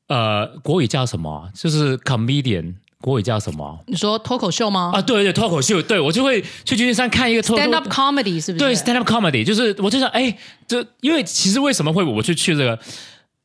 [0.06, 1.50] 呃，国语叫什么啊？
[1.54, 5.00] 就是 comedian，国语叫什么啊你说脱口秀吗啊？
[5.00, 8.64] 对对，脱口秀，对我就会去旧金山看一个脱？Stand up comedy 是不是？
[8.64, 10.36] 对 stand up comedy，就是我就想，哎，
[10.66, 12.78] 这因为其实为什么会我去去这个？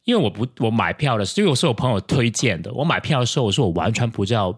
[0.03, 2.71] 因为我不我买票的时候，因为我是我朋友推荐的。
[2.73, 4.55] 我买票的时候，我说我完全不知道，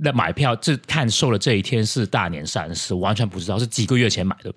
[0.00, 4.52] 那买票这看售的这一天是大年三十，我完全不知道，是几个月前买的。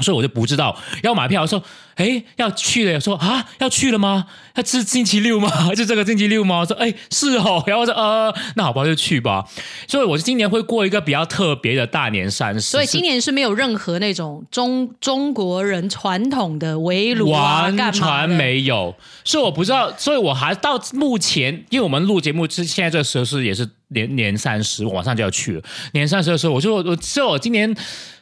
[0.00, 1.62] 所以我就不知道要买票的时候，
[1.96, 4.26] 哎，要去了，说啊，要去了吗？
[4.54, 5.50] 要是星期六吗？
[5.76, 6.60] 是这个星期六吗？
[6.60, 7.62] 我说哎，是哦。
[7.66, 9.44] 然后我说呃， 那好吧，就去吧。
[9.86, 12.60] 所以我今年会过一个比较特别的大年三十。
[12.60, 25.62] 所以今年是没有任何那种中中国人传统的围炉啊，完全没有，所以我不知道，所以我还到目前，因为我们录节目之现在这个时候是也是年年三十，我马上就要去了。
[25.92, 27.74] 年三十的时候，我就我所以我今年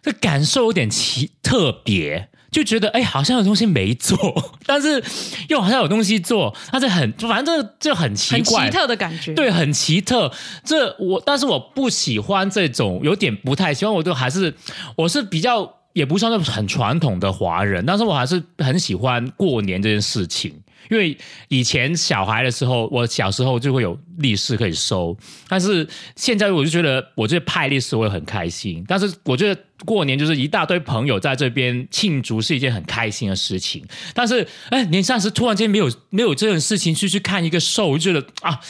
[0.02, 2.28] 的感受有点奇特别。
[2.50, 4.16] 就觉得哎，好像有东西没做，
[4.64, 5.04] 但是
[5.50, 9.34] 又好像有东西做，但是很反正这就很奇怪很怪，奇特的感觉。
[9.34, 10.32] 对，很奇特。
[10.64, 13.94] 这我，但是我不喜欢这种，有点不太喜欢。
[13.94, 14.54] 我就还是，
[14.96, 20.54] 我是比较也不算是很传统的华人，但是我还是很喜欢过年这件事情。
[20.90, 21.16] 因为
[21.48, 25.16] 以前小孩的时候，我小时候就会有利是可以收，
[25.48, 28.84] 但是现在我就觉得，我这派利是我也很开心。
[28.88, 33.84] 但是我觉得过年就是一大堆朋友在这边庆祝是一件很开心的事情。
[34.14, 38.60] 但是哎，年三十突然间没有没有这种事情去去看一个寿，我就觉得啊，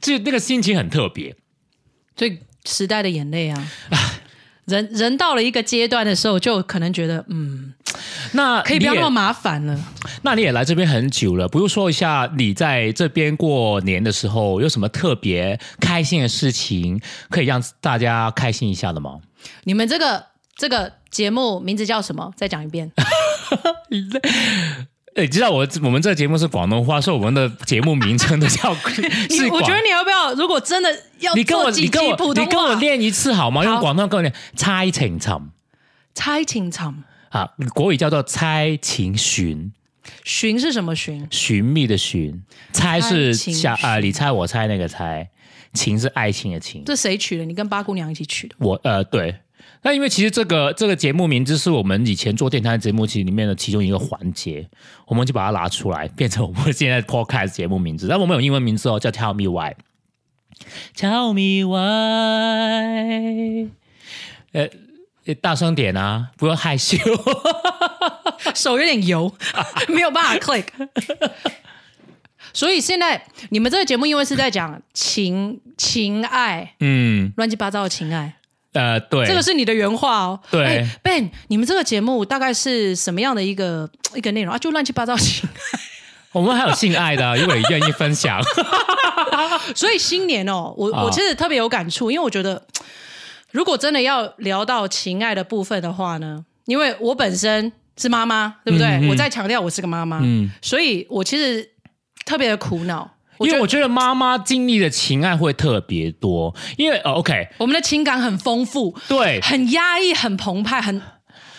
[0.00, 1.36] 这那个心情很特别。
[2.16, 3.70] 所以时代的眼泪啊，
[4.68, 7.72] 人人到了一个阶段的时候，就可能觉得嗯，
[8.32, 9.76] 那可以不要那么麻烦了。
[10.22, 17.00] 那你也来这边很久了，不如说一下你在这边过年的时候有什么特别开心的事情，
[17.30, 19.18] 可以让大家开心一下的吗？
[19.64, 20.26] 你们这个
[20.56, 22.30] 这个节目名字叫什么？
[22.36, 22.92] 再讲一遍。
[25.18, 28.72] 哎，知道我我们这个节目是广东话，所以我们的节目名称都叫
[29.28, 30.32] 你 是广我觉得你要不要？
[30.34, 33.64] 如果真的要你跟我做几你跟我你跟我话，练一次好吗？
[33.64, 35.50] 用广东话跟我练猜情寻
[36.14, 37.02] 猜情场。
[37.30, 39.72] 啊，国语叫做猜情寻。
[40.24, 41.26] 寻是什么寻？
[41.30, 45.28] 寻觅的寻，猜是爱情下啊、寻你猜我猜那个猜，
[45.74, 46.82] 情是爱情的情。
[46.86, 47.44] 这谁取的？
[47.44, 48.54] 你跟八姑娘一起取的？
[48.60, 49.34] 我呃对，
[49.82, 54.68] 那因为其实这个这个节目名字是我们以前做电台节目其实里面的其中一个环节，
[55.06, 58.08] 我们就把它拿出来变成我们现在 podcast 节目名字。
[58.08, 59.74] 但我们有英文名字哦，叫 Tell Me Why。
[60.96, 61.78] Tell me why。
[64.52, 64.68] 呃，
[65.26, 66.96] 呃大声点啊，不要害羞。
[68.54, 69.32] 手有点油，
[69.88, 70.66] 没有办法 click。
[72.52, 78.37] 所以现在你们这个节目因为是在讲情情爱，嗯，乱七八糟的情爱，
[78.74, 80.38] 呃，对，这个是你的原话哦。
[80.50, 84.58] 对哎 Ben，你们这个节目大概是什么样的一个 一个内容啊？
[84.58, 85.80] 就乱七八糟情爱。
[86.32, 88.40] 我们还有性爱的啊， 如果你愿意分享。
[89.74, 92.62] 所以新年哦，我、啊我其实特别有感触，因为我觉得，
[93.50, 98.86] 如果真的要聊到情爱的部分的话呢，因为我本身是妈妈，对不对？
[98.88, 101.66] 嗯嗯我在强调我是个妈妈，嗯，所以我其实
[102.26, 103.10] 特别的苦恼。
[103.38, 111.00] 我因为我觉得妈妈经历的情爱会特别多，因为呃，OK，我们的情感很丰富，对很压抑，很澎湃，很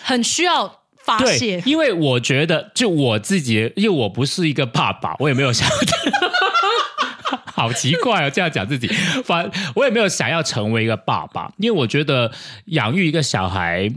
[0.02, 1.62] 很需要发对泄，。
[1.64, 5.68] 因为我觉得就我自己，因为我不是一个爸爸，我也没有想。
[7.52, 8.88] 好奇怪哦，这样讲自己，
[9.22, 12.30] 反我也没有想要成为一个爸爸，因为我觉得
[12.66, 13.90] 养育一个小孩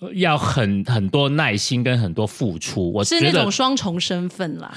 [0.00, 4.74] 呃要很很多耐心跟很多付出，我是那种双重身份啦，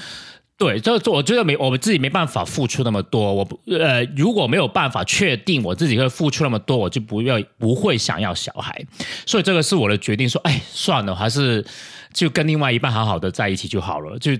[0.57, 3.31] 对，这这我觉得没我们自己没办法付出那么多。
[3.31, 8.83] 我不呃，如果没有办法确定我自己会付出那么多，我就不要不会想要小孩。
[9.25, 11.63] 所以这个是我的决定，说哎算了，还是
[12.11, 14.17] 就跟另外一半好好的在一起就好了。
[14.17, 14.31] 就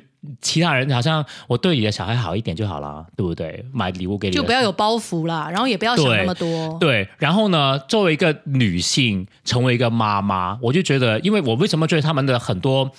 [0.41, 3.63] 其他人好像我对你的小孩好一点就好了，对不对？
[3.71, 6.75] 买礼物给你，就不要有包袱啦，然后也不要想那么多。
[6.79, 12.91] 对，然后呢，作为一个女性，成为一个妈妈，我就觉得，因为我为什么觉得他们的很多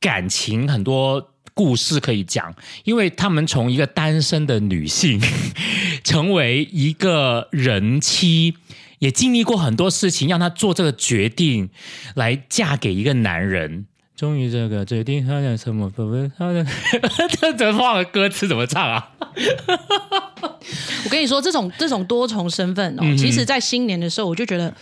[0.00, 5.20] 感情、很多故事可以讲，因为他们从一个单身的女性
[6.04, 8.56] 成为一个人妻。
[9.00, 11.68] 也经历过很多事情，让她做这个决定，
[12.14, 13.86] 来嫁给一个男人。
[14.16, 15.90] 终于，这个决定，他讲什么？
[15.90, 16.64] 不不，他的
[17.30, 19.10] 这怎么忘了歌词怎么唱啊？
[21.04, 24.72] 我跟你说，这种这种多重身份哦，嗯其实，在新年的时候，我就觉得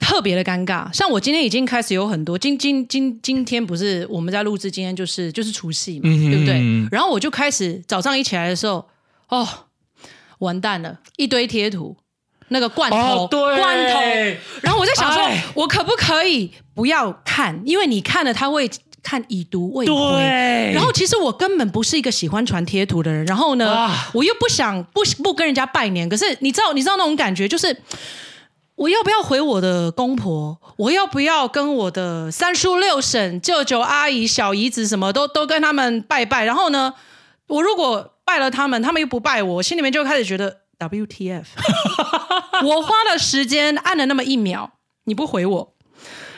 [0.00, 0.92] 特别的尴尬。
[0.92, 6.88] 像我今天已经开始有很多，今今今今天不是我们在录制，今天就是就是除夕嘛，嗯对不对？
[6.90, 8.86] 然后我就开始早上一起来的时候，
[9.28, 9.48] 哦，
[10.40, 11.96] 完蛋了，一堆贴图。
[12.48, 14.00] 那个罐头，哦对罐头，
[14.62, 17.60] 然后我在想说哎，我可不可以不要看？
[17.64, 18.70] 因为你看了，他会
[19.02, 19.94] 看已读未回。
[19.94, 27.76] 对然后其实我根本不是一个喜欢传贴图的人，然后呢，啊我又不想不不跟人家拜年，可是你知道你知道那种感觉，就是
[28.76, 30.58] 我要不要回我的公婆？
[30.76, 36.44] 我要不要跟我的三叔六婶、舅舅阿姨、小姨子什么都都跟他们拜拜？
[36.44, 36.92] 然后呢，
[37.46, 41.44] 我如果拜了他们，他们又不拜我，我心里面就开始觉得 WTF。
[42.64, 44.72] 我花了时间按了那么一秒，
[45.04, 45.74] 你不回我，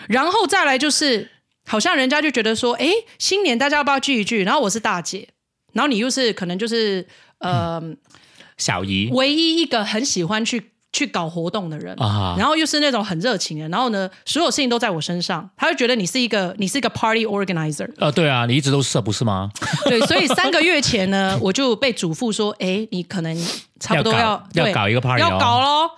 [0.09, 1.31] 然后再来就是，
[1.67, 4.43] 好像人家就觉得说，哎，新年大家要不要聚一聚？
[4.45, 5.29] 然后我是大姐，
[5.73, 7.07] 然后你又是可能就是
[7.39, 7.81] 呃，
[8.59, 19.51] 小姨唯一一个很喜欢去去搞活动的人啊然后又是那种很热情的，然后呢，所有事情都在我身上，他就觉得你是一个你是一个 party organizer，呃，对啊，你一直都是不是吗？
[19.85, 23.37] 对，所以三个月前呢， 我就被嘱咐说，哎，你可能
[23.79, 25.91] 差不多要要搞一个 party 要哦搞咯。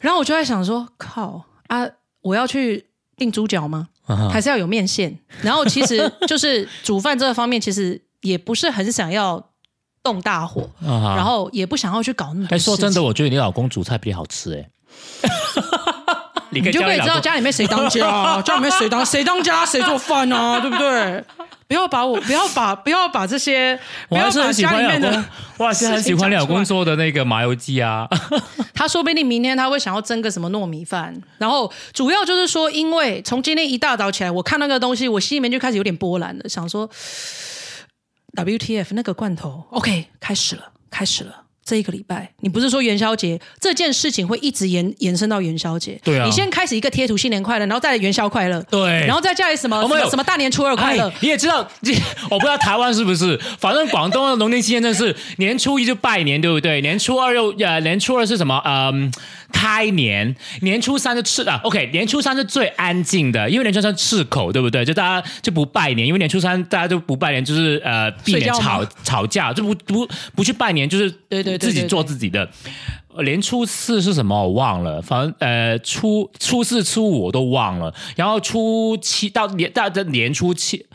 [0.00, 1.86] 然后我就在想说，靠啊，
[2.22, 3.88] 我要去订猪脚吗？
[4.06, 5.16] 啊还是要有面线？
[5.42, 9.51] 然后其实就是煮饭这个方面，其实也不是很想要
[10.02, 12.58] 动大火，啊然后也不想要去搞那么多哎。
[12.58, 14.68] 说真的，我觉得你老公煮菜比较好吃哎。
[16.50, 21.24] 你 你就可以知道家家里面谁当家， 家里面谁当谁当家，谁做饭啊，对不对？
[21.68, 23.74] 不要把我不要把不要把这些，
[24.06, 28.06] 不我要把还是很喜欢家里面的你老公，我还是很喜欢你老公做的那个麻油鸡啊。
[28.74, 36.86] 他说不定明天他会想要蒸个什么糯米饭，然后主要就是说，因为从今天一大早起来，我看那个东西，我心里面就开始有点波澜了，想说
[38.36, 41.36] WTF 那个罐头，OK，开始了，开始了。
[41.64, 45.98] 这一个礼拜，你不是说元宵节这件事情会一直延延伸到元宵节？
[46.02, 51.92] 对啊你先开始一个贴图新年快乐，然后再来元宵快乐，对然后再加来什么什么什么大年初二快乐哎，你也知道，这
[52.28, 56.80] 我不知道台湾是不是，反正广东的农历新年真的是年初一就拜年，对不对？
[56.80, 58.60] 年初二又呃，年初二是什么？
[58.66, 59.12] 嗯，
[59.52, 61.60] 开年，年初三就吃啊。
[61.62, 64.84] OK，年初三是最安静的，因为年初三赤口，对不对？
[64.84, 72.48] 就大家就不拜年，因为年初三大家就不拜年，就是呃避免吵吵架，就不不不去拜年，就是对对对自己做自己的。
[73.14, 74.34] 呃年初四是什么？
[74.42, 80.86] 我忘了，反正呃初初四、初五我都忘了，然后初七到年到这年初七。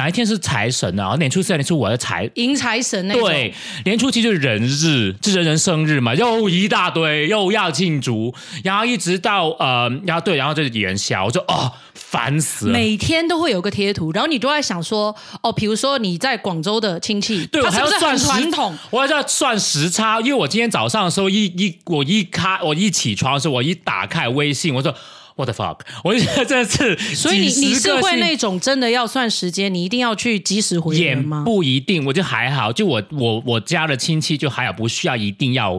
[0.00, 1.14] 哪一天是财神啊？
[1.18, 2.30] 年初四、年初五还是财？
[2.36, 3.12] 迎财神那。
[3.12, 3.52] 对，
[3.84, 8.34] 年初七就是人日，是人人生日嘛，又一大堆，又要庆祝，
[8.64, 12.72] 然后一直到呃，然后对，然后就是元宵，我就哦，烦死了。
[12.72, 24.94] 每天都会有个贴图，然后你都在想说，哦，比如说你在广州的亲戚，对，我还要算传统？，我还要算时差，因为我今天早上的时候一一我一开我一起床的时候，我一打开微信，我说
[25.40, 26.68] What the fuck， 我就觉得真的
[26.98, 28.36] 是，所以你你是会那。
[28.40, 31.42] 种真的要算时间，你一定要去及时回也人吗？
[31.44, 35.78] 不一定，我就还好，就我我我家的亲戚就还好，不需要一定要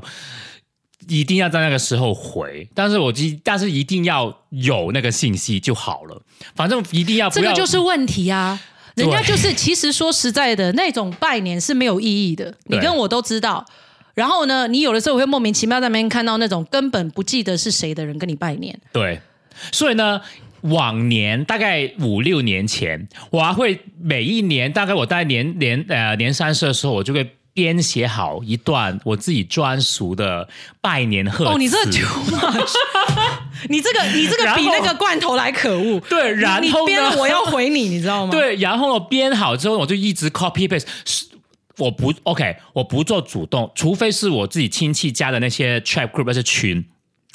[1.08, 6.22] 一定要在那个时候回，但是我记，但是一定要有那个信息就好了，
[6.56, 8.60] 反正一定要不要这个就是问题啊。
[8.94, 12.54] 人家就是，其实说实在的，那种拜年是没有意义的。
[12.66, 13.66] 你对跟我都知道。
[14.14, 18.78] 然后呢，你有的时候会莫名其妙在那边看到那种根本不记得是谁的人跟你拜年。
[18.92, 19.20] 对，
[19.72, 20.22] 所以呢。
[20.66, 30.48] 往年大概五六年前，我还会每一年大概我大概年年呃年三十的时候，我就会编写好一段我自己专属的
[30.80, 31.52] 拜年贺词。
[31.52, 32.74] 哦，你这 too much，
[33.70, 36.00] 你这个你这个比那个罐头来可恶。
[36.02, 37.18] 对，然后你编了呢？
[37.18, 40.86] 我要回你，你知道吗？， 对，然后我编好之后，我就一直 copy paste。
[41.06, 41.26] 是
[41.78, 46.86] 我不 OK，我不做主动，除非是我自己亲戚加的那些 chat group 那些群，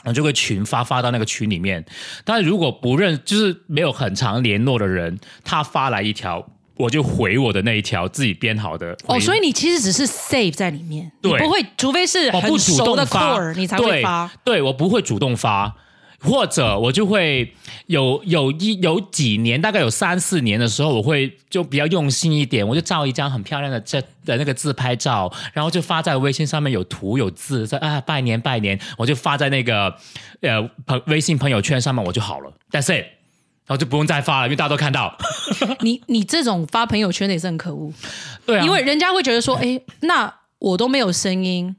[0.07, 1.85] 我就会群发发到那个群里面。
[2.25, 8.97] 但是如果不认，就是没有很长联络的人，他发来一条，我就回我的那一条自己编好的。
[9.07, 14.31] 哦，所以以你其实只是 save 在里面，你对不会，除非是很我不主熟的 core，你才会发。
[14.45, 14.57] 对。
[14.57, 15.75] 对我不会主动发。
[16.21, 17.55] 或者我就会
[17.87, 29.95] 有有一有几年，大概有三四年的时候，我会就比较用心一点，我就照一张很漂亮的这的那个自拍照，然后就发在微信上面，有图有字，在啊拜年拜年，我就发在那个
[30.41, 33.05] 呃朋微信朋友圈上面，我就好了，That's it，
[33.67, 35.17] 然后就不用再发了，因为大家都看到。
[35.81, 37.93] 你你这种发朋友圈的也是很可恶，
[38.45, 41.77] 对啊，因为人家会觉得说，哎，那我都没有声音，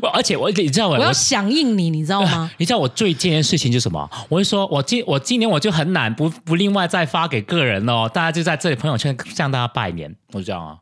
[0.00, 2.50] 我而且我你知道我我要响应你，你知道吗？
[2.58, 4.08] 你知道我最近的事情是什么？
[4.28, 10.76] 我会说，我今我今年我就很懒，不不另外再发给个人哦，大家就在这里朋友圈向大家拜年，我就这样啊，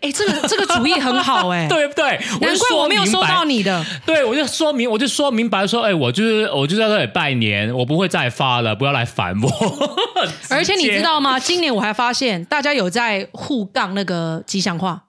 [0.00, 2.18] 哎，这个这个主意很好，哎， 对不对？
[2.40, 3.56] 难怪我没有收到你。
[3.56, 3.84] 你的。
[4.06, 9.50] 对，我就说明，我就说明白说，哎，我就是我就在这里拜年，我不会再发了，不要来烦我。
[10.50, 11.38] 而且你知道吗？
[11.40, 15.02] 今年我还发现大家有在互杠那个吉祥话。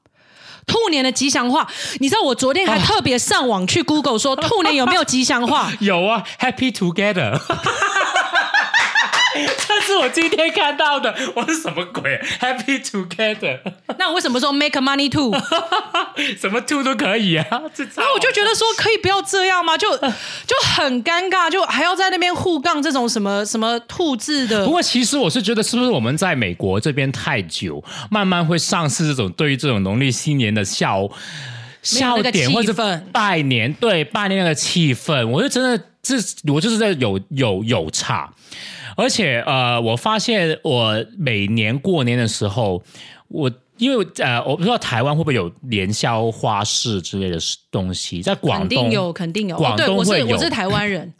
[0.66, 1.68] 兔年的吉祥话，
[2.00, 5.72] 你知道我昨天还特别上网去 Google 说兔年有没有吉祥话？
[5.80, 7.40] 有啊，Happy Together。
[9.86, 13.60] 这是我今天看到的，我是什么鬼？Happy Together，
[14.00, 15.34] 那我为什么说 Make money too？
[16.40, 17.46] 什么 too 都可以啊。
[17.74, 19.78] 这然后我就觉得说，可以不要这样吗？
[19.78, 24.72] 就就很尴尬，就还要在那边互杠这种什么什么兔字的不。
[24.72, 31.10] 过其实我是觉得，是不是我们在美国这边太久，慢慢会丧失这种对于这种农历新年的笑
[31.82, 36.16] 笑点或者氛拜年，对拜年那个气氛，我就真的这
[36.54, 38.32] 我就是在有有有差。
[38.96, 42.84] 而且呃，我发现我每年过年的时候，
[43.28, 47.38] 我因为呃，我不知道台湾会不会有年宵花市之类的
[47.72, 49.58] 东西，在广东肯定有，肯定有。
[49.58, 51.12] 广东会我是台湾人，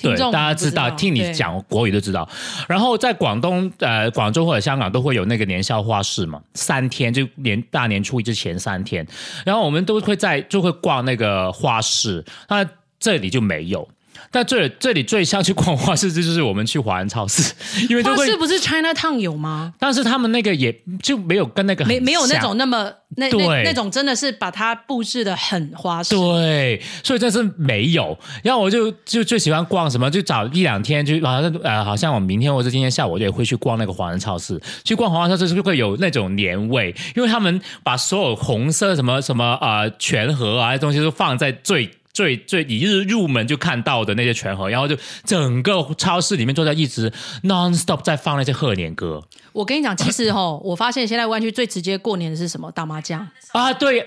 [0.00, 2.28] 对大家知道，不知道听你讲国语就知道。
[2.68, 9.04] 然后在广东、呃广州或者香港都会有那个年宵花市嘛，三天就年大年初一之前三天，
[9.44, 12.64] 然后我们都会在就会逛那个花市，那
[13.00, 13.86] 这里就没有。
[14.32, 17.52] 但这里这里最像去逛花市，这就是我们去华人超市，
[17.90, 19.74] 因为就会花市，不是 China Town 有吗？
[19.78, 20.72] 但是他们那个也
[21.02, 22.84] 就没有跟那个没没有那种那么
[23.16, 26.14] 那那对那种真的是把它布置的很花式。
[26.14, 28.16] 对，所以这是没有。
[28.44, 34.60] 然后我就就最喜欢逛什么，就找一两天，就好像呃，好像我明天或者今天下午我就也会去逛那个华人超市。
[34.84, 41.90] 去逛华人超市就会有那种年味，因为他们把所有红色什么什么呃全盒啊东西都放在最。
[42.12, 47.10] 最最一日入门就看到的那些全盒，然后就整个超市里面都在一直
[47.44, 52.70] non stop 在放那些贺年歌我跟你讲，其实哦， 我发现现在湾区最直接过年的是什么？
[52.72, 53.26] 打麻将。
[53.52, 54.06] 啊，对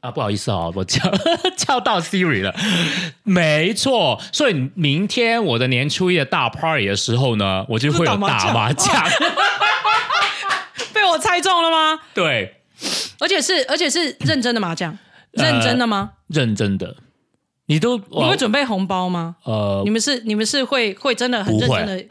[0.00, 1.02] 啊，不好意思哦，我叫
[1.56, 2.54] 叫到 Siri 了，
[3.24, 8.16] 没错，所以明天我的年初一的大 party 的时候呢，我就会有打
[8.52, 8.94] 麻将，
[10.94, 12.00] 被我猜中了吗？
[12.14, 12.60] 对，
[13.18, 14.96] 而且是而且是认真的麻将，
[15.32, 16.10] 认真的吗？
[16.28, 16.96] 认真的，
[17.70, 19.36] 你都你会准备红包吗？
[19.44, 22.04] 呃你，们是你们是会会真的很认真的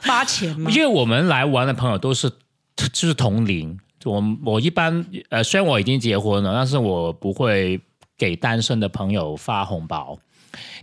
[0.00, 0.80] 发钱吗 因？
[0.80, 2.30] 为我们来玩的朋友都是
[2.76, 7.78] 就是同龄，我我一般呃，虽然我已经结婚了，但是我不会
[8.16, 10.18] 给单身的朋友发红包。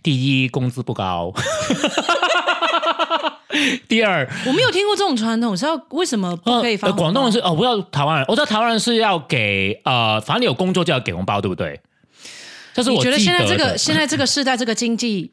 [0.03, 1.33] 第一，工资不高。
[3.87, 6.91] 第二，我没有听过这种传统，是要为什么不可以发？
[6.91, 11.81] 广东人是哦，我不知道台湾人，我知道台湾人是要给呃，反正你有工作就要给红包，对不对？
[12.75, 15.31] 这是我觉得现在这个现在这个时代这个经济，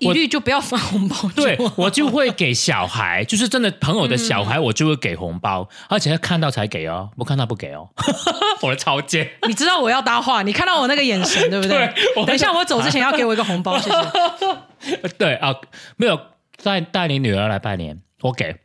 [0.00, 1.30] 一我律就不要发红包？
[1.36, 7.88] 对我就会给小孩，就是真的朋友的小孩，我就会给红包，而且要看到才给哦，不看到不给哦。
[8.62, 11.86] 我的超贱，你知道我要搭话，你看到我那个眼神，对不对？
[12.16, 15.08] 对等一下我走之前要给我一个红包，谢谢。
[15.16, 15.54] 对啊，
[15.96, 16.20] 没有
[16.64, 18.56] 带带你女儿来拜年，我给，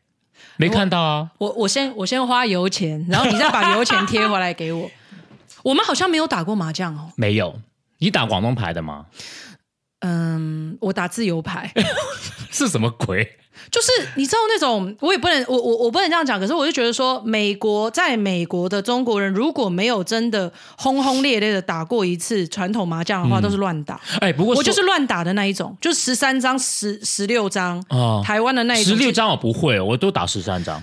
[0.56, 1.30] 没看到啊。
[1.38, 4.90] 我我先我先花油钱，然后你再把油钱贴回来给我。
[5.62, 7.12] 我们好像没有打过麻将哦。
[7.16, 7.60] 没有，
[8.00, 9.06] 你打广东牌的吗？
[10.02, 11.74] 嗯，我打自由牌，
[12.52, 13.38] 是什么鬼？
[13.72, 16.40] 就是你知道那种，我也不能，我我我不能这样讲。
[16.40, 24.00] 可是我就觉得说，美国在美国的中国人如果没有真的轰轰烈烈的打过一次传统麻将的话，都是乱打。
[24.20, 28.94] 哎，不过我就是乱打的那一种，就十三张、十十六张，哦台湾的那一种。
[28.94, 30.82] 十六张我不会，我都打十三张。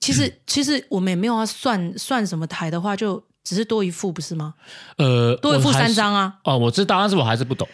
[0.00, 4.54] 其实其实我们也没有要算算什么台的话，就只是多一副不是吗？
[4.98, 6.34] 呃，多一副三张啊。
[6.42, 7.66] 哦，我知道，但是我还是不懂。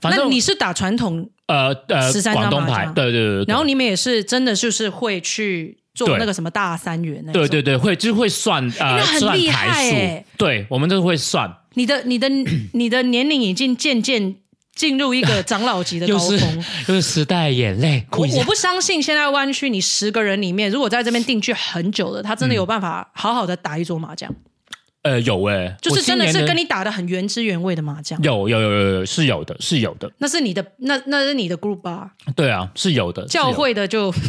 [0.00, 12.28] 反那正你是打传统，呃呃十三张广东牌，对对对对，然后你们也是真的就是会去做那个什么大三元那种对对对会就是会算呃那很算厉害台数欸，对我们都会算，你的你的
[12.74, 14.36] 你的年龄已经渐渐
[14.74, 16.64] 进入一个长老级的高峰。
[16.88, 18.04] 又是时代眼泪。
[18.10, 24.30] 我我不相信现在湾区你十个人里面，如果在这边定居很久的，他真的有办法好好的打一桌麻将，
[25.04, 28.20] 呃有哎，就是真的是跟你打的很原汁原味的麻将。
[28.22, 33.24] 有有有有有是有的，是有的，那是你的那那是你的 group 吧，对啊，是有的。
[33.26, 34.12] 教会的就。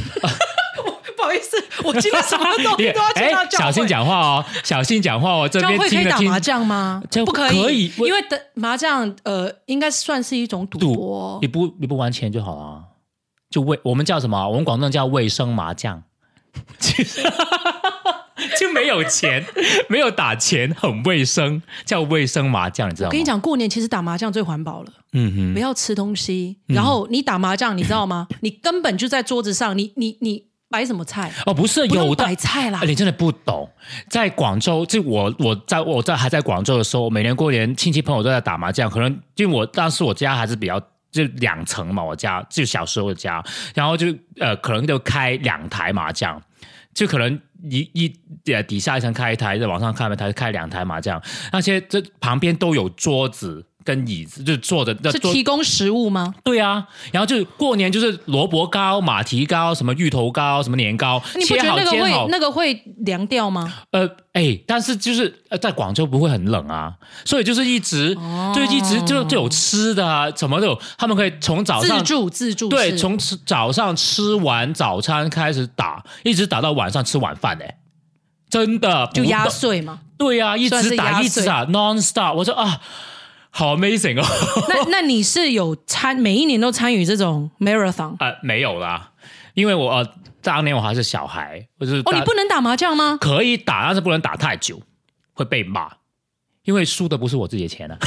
[1.18, 3.64] 不好意思，我今天什么东西 都要哎见到教会。
[3.64, 7.02] 小心讲话哦，小心讲话哦，这教边会可以打麻将吗？
[7.26, 11.48] 不可以，可以因为的麻将呃，应该算是一种赌博你。
[11.48, 12.84] 不你不玩钱就好了，
[13.50, 14.48] 就卫我们叫什么？
[14.50, 16.04] 我们广东叫卫生麻将，
[16.80, 17.04] 就
[18.76, 19.44] 没有钱，
[19.90, 23.10] 没有打钱，很卫生，叫卫生麻将，你知道吗？
[23.10, 28.28] 我跟你，讲，过年其实打麻将最环保了，嗯哼，不要吃东西，然后你打麻将，你知道吗？
[28.42, 31.32] 你根本就在桌子上，你你你摆什么菜？
[31.46, 33.70] 哦，不是有的摆菜啦哎，你真的不懂，
[34.10, 40.80] 在广州，就我我在我在还在广州的时候，每年过年亲戚朋友都在打麻将，可能因为我当时我家还是比较
[41.12, 43.42] 就两层嘛，我家就小时候的家，
[43.74, 44.08] 然后就
[44.40, 46.42] 呃可能就开两台麻将，
[46.94, 48.14] 就可能一一
[48.54, 53.66] 呃底下一层开一台，在往上开一台开两台麻将，那些这旁边都有桌子。
[53.86, 56.34] 跟椅子，就坐的那是提供食物吗？
[56.44, 63.72] 对啊，然后就是过年就是萝卜糕、马蹄糕、什么芋头糕、什么年糕，你不觉得那个会那个会凉掉吗？
[63.92, 68.16] 呃，哎，但是就是呃，在广州不会很冷啊，所以就是一直、
[68.56, 77.78] 就一直就就有吃的啊，什么都有，他们可以从早上自上助自助对，式从吃早上吃完早餐开始打，一直打到晚上吃晚饭哎，
[78.50, 80.00] 真的就压不懂碎嘛。
[80.18, 82.80] 对啊，一直打一直打 non stop，我说啊，
[83.58, 84.26] 好 amazing 哦，
[84.68, 88.18] 那 那你是有参每一年都参与这种 marathon？
[88.20, 89.12] 呃，没有啦，
[89.54, 90.06] 因为我呃
[90.42, 93.18] 当年我还是小孩，我就是哦，你不能打麻将吗？
[93.22, 94.82] 可以打，但是不能打太久，
[95.32, 95.90] 会被骂。
[96.66, 97.96] 因为输的不是我自己的钱啊，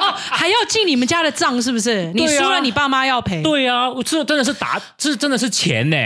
[0.00, 2.10] 哦，还要进你们家的账是不是？
[2.14, 3.40] 你输了，你爸妈要赔。
[3.44, 5.96] 对啊，我这真的是打，这真的是钱呢，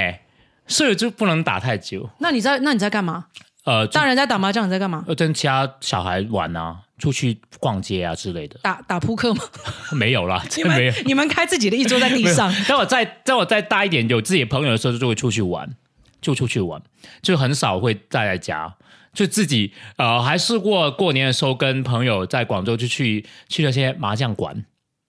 [0.66, 2.10] 所以就不能打太久。
[2.18, 3.26] 那你在那你在干嘛？
[3.66, 5.04] 呃，就大人在打麻将，你在干嘛？
[5.06, 9.42] 呃跟其他小孩玩啊，出去逛街啊之类的，打打扑克吗？
[9.92, 11.02] 没有啦，你 真没有们。
[11.06, 15.68] 你们开自己的一桌在地上， 当我再当我再大一点，有自己的朋友的时候，就会出去玩，
[16.20, 16.80] 就出去玩，
[17.20, 18.76] 就很少会待在家。
[19.12, 24.64] 就自己呃，还试过过年的时候跟朋友在广州就去去那些麻将馆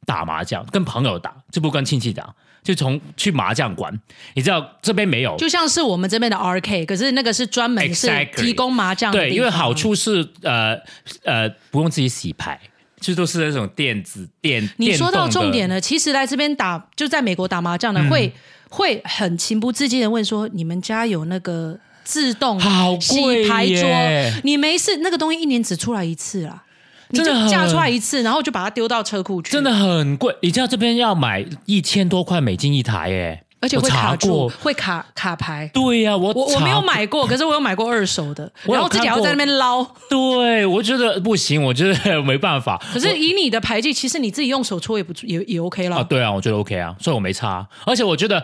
[0.06, 2.34] 打麻将，跟朋友打，就不跟亲戚打，
[2.68, 3.98] 就从去麻将馆。
[4.34, 9.74] 你知道这边没有，就像是我们这边的 RK，可是那个是专门是提供麻将的对，因为好。
[9.78, 10.76] 处是呃
[11.24, 12.60] 呃不用自己洗牌，
[13.00, 14.68] 就都是那种电子电。
[14.78, 18.34] 你说到重点了，其实来这边打就在美国打麻将的，嗯会
[18.70, 22.60] 会很情不自禁的问说：“你们家有那个自动
[23.00, 24.34] 洗牌桌耶？
[24.44, 26.64] 你没事，那个东西一年只出来一次啦。”
[27.10, 30.36] 你就真的很架出来一次，然后就把它丢到车库去，真的，很贵。
[30.42, 34.50] 你知道这边要买一千多块美金一台耶，而且会卡住，过。
[34.50, 35.70] 会卡卡牌。
[35.74, 39.86] 对呀、我我我没有买过，可是我有买过二手的，然后自己还要在那边捞。
[40.10, 42.82] 对，我觉得不行，我觉得没办法。
[42.94, 46.06] 可是以你的牌技，其实你自己用手搓也不也也 OK 了啊，了。
[46.06, 47.66] 对啊，我觉得 OK 啊，所以我没差。
[47.86, 48.44] 而且我觉得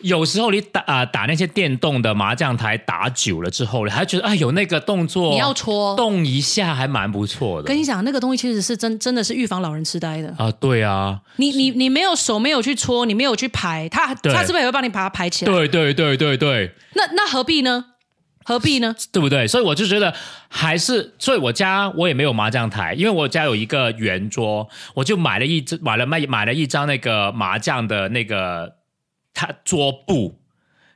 [0.00, 7.76] 有时候你打啊、打那些电动的麻将台打久了之后，你还觉得哎有那个动作，你要搓动一下还蛮不错的跟。
[7.76, 10.34] 你讲，那个东西其实是真真的是预防老人痴呆的。
[10.38, 15.52] 啊，对啊，你你你没有手没有去搓，你没有去排，他对他是不是也会帮你把它排起来？
[15.52, 17.86] 对对对对对，那那何必呢？
[18.44, 18.94] 何必呢？
[19.10, 19.44] 对不对？
[19.44, 20.14] 所以我就觉得
[20.48, 28.75] 还是，所以我家我也没有麻将台，因为我家有一个圆桌，我就买了一张买了买买了一张那个麻将的那个
[29.36, 30.40] 它桌布，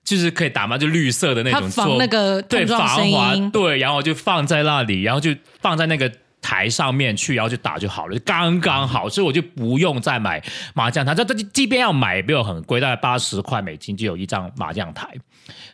[0.02, 3.36] 就是可以打麻就绿色的那种桌防那个对防滑。
[3.52, 5.30] 对，然后就放在那里，然后就
[5.60, 6.10] 放在那个。
[6.42, 11.14] 台上面去，然后就打就好了，就刚刚好，所以我就不用再买麻将台。
[11.14, 15.06] 这这即便要买，也没有很贵，大概八十块美金就有一张麻将台，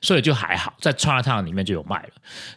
[0.03, 2.09] 所以就还好，在 China Town 里面就有卖了。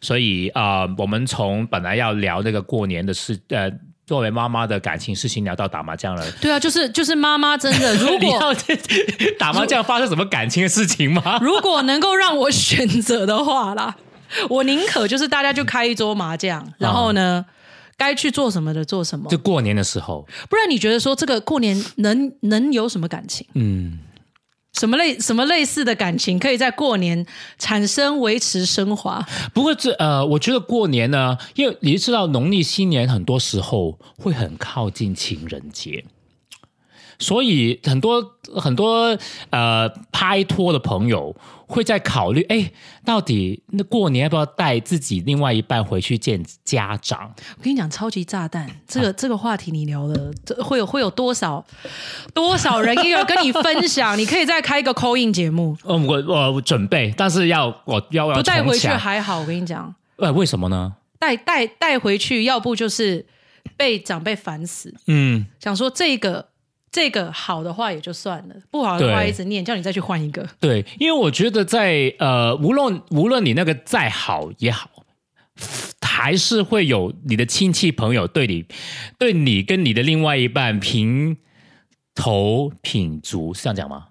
[0.02, 3.72] 所以啊、呃我们从本来要聊那个过年的事，呃，
[4.10, 6.26] 作为妈妈的感情事情，聊到打麻将了。
[6.42, 8.54] 对啊，就是就是妈妈真的，如 你果要
[9.38, 11.38] 打麻将发生什么感情的事情吗？
[11.44, 13.96] 如果能够让我选择的话啦，
[14.50, 17.46] 我宁可就是大家就开一桌麻将，然后呢，
[17.98, 19.38] 该去做什么的做什么就。
[19.38, 23.46] 过年的时候，不然你觉得说这个过年能能有什么感情？
[23.54, 24.00] 嗯，
[24.74, 27.26] 什么类什么类似的感情可以在过年
[27.58, 29.26] 产生维持升华？
[29.54, 36.06] 不过这呃，我觉得过年呢，因为你知道农历新年很多时候会很靠近情人节，
[37.20, 38.24] 所以很多
[38.56, 39.18] 很多
[39.52, 41.36] 呃拍拖的朋友
[41.68, 42.72] 会在考虑，哎，
[43.06, 47.32] 到底那过年要不要带自己另外一半回去见家长？
[47.58, 51.64] 我跟你讲，超级炸弹，这个、这个话题你聊了，这会有会有多少
[52.34, 54.18] 多少人也有跟你分享？
[54.18, 59.42] 你可以再开一个 call in 节目，嗯，我我我准备，但是要我要要不带回去还好。
[59.42, 60.96] 我跟你讲，呃，为什么呢？
[61.20, 63.26] 带带带回去，要不就是
[63.76, 66.48] 被长辈烦死，嗯，想说这个
[66.92, 70.48] 这个好的话也就算了，不好的话一直念，叫你再去换一个。
[70.60, 74.90] 对，因为我觉得在呃，无论无论你那个再好也好，
[76.02, 78.66] 还是会有你的亲戚朋友对你
[79.18, 81.38] 对你跟你的另外一半评
[82.14, 84.08] 头品足，是这样讲吗？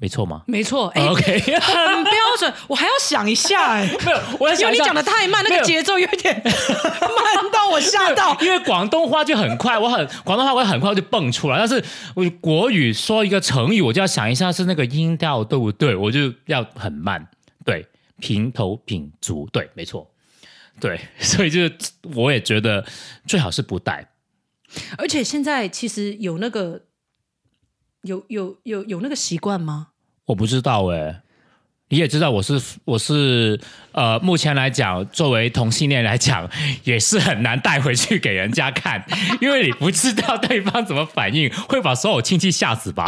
[0.00, 3.84] 没错吗、没错，哎、o k 很标准，我还要想一下、 哎。
[4.06, 4.78] 没有，我要想一下。
[4.78, 8.38] 因为你讲的太慢，那个节奏有点 慢到我吓到。
[8.40, 11.84] 因为广东话就很快，我很广东话我很快就蹦出来，但是
[12.14, 17.26] 我国语说一个成语，我就要想一下是那个音调对不对，我就要很慢，
[17.64, 17.84] 对，
[18.20, 20.08] 平头品足，对，没错，
[20.78, 21.76] 对，所以就是
[22.14, 22.84] 我也觉得
[23.26, 24.08] 最好是不带，
[24.96, 26.82] 而且现在其实有那个
[28.02, 29.88] 有有有有那个习惯吗？
[30.26, 31.22] 我不知道哎、
[31.88, 33.58] 你也知道我是我是
[33.92, 36.48] 呃，目前来讲，作为同性恋来讲，
[36.84, 39.04] 也是很难带回去给人家看，
[39.40, 43.06] 因为你不知道对方怎么反应，会把所有亲戚吓死吧？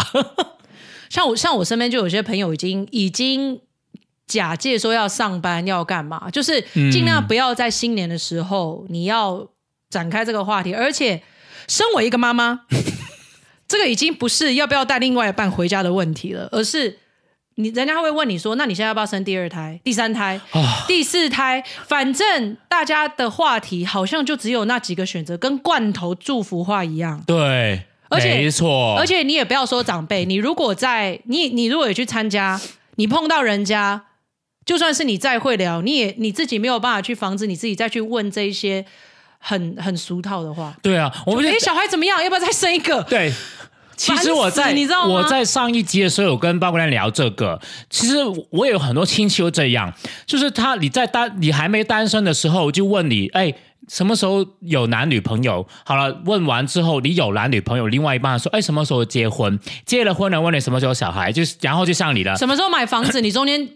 [1.11, 3.61] 像我像我身边就有些朋友已经已经
[4.26, 6.61] 假借说要上班要干嘛，就是
[6.91, 9.47] 尽量不要在新年的时候你要
[9.91, 11.22] 展开这个话题，而且
[11.68, 12.61] 身为一个妈妈，
[13.71, 16.99] 这个已经不是要不要带另外一半回家的问题了，而是。
[17.57, 21.62] 你人家会问你说，那你现在要不要生第二胎、第三胎、啊第四胎？
[21.87, 27.23] 反正大家的话题好像就只有那几个选择，跟罐头祝福话一样。
[27.27, 32.59] 对，而且没错，而且你也不要说长辈，你如果在你你如果也去参加，
[32.95, 34.05] 你碰到人家，
[34.64, 38.87] 就算是你再会聊，你也你自己没有办法去防止你自己再去问这一些
[39.41, 40.72] 很很俗套的话。
[40.80, 42.22] 对啊，我们就哎，小孩怎么样？
[42.22, 43.03] 要不要再生一个？
[43.03, 43.32] 对。
[43.97, 47.61] 其实我在你知道吗我在上一集的时候有跟包国人聊这个，
[47.91, 48.16] 其实
[48.51, 49.93] 我有很多亲戚都这样，
[50.24, 53.53] 就是他你在单你还没单身的时候就问你，哎。
[53.88, 55.66] 什么时候有男女朋友？
[55.84, 59.59] 好了，问完之后，你有男女朋友，另外一半说，哎，什么时候结婚？
[59.84, 63.20] 结了婚了，问你什么时候小孩，就是然后就像你的，什么时候买房子？
[63.22, 63.68] 你中间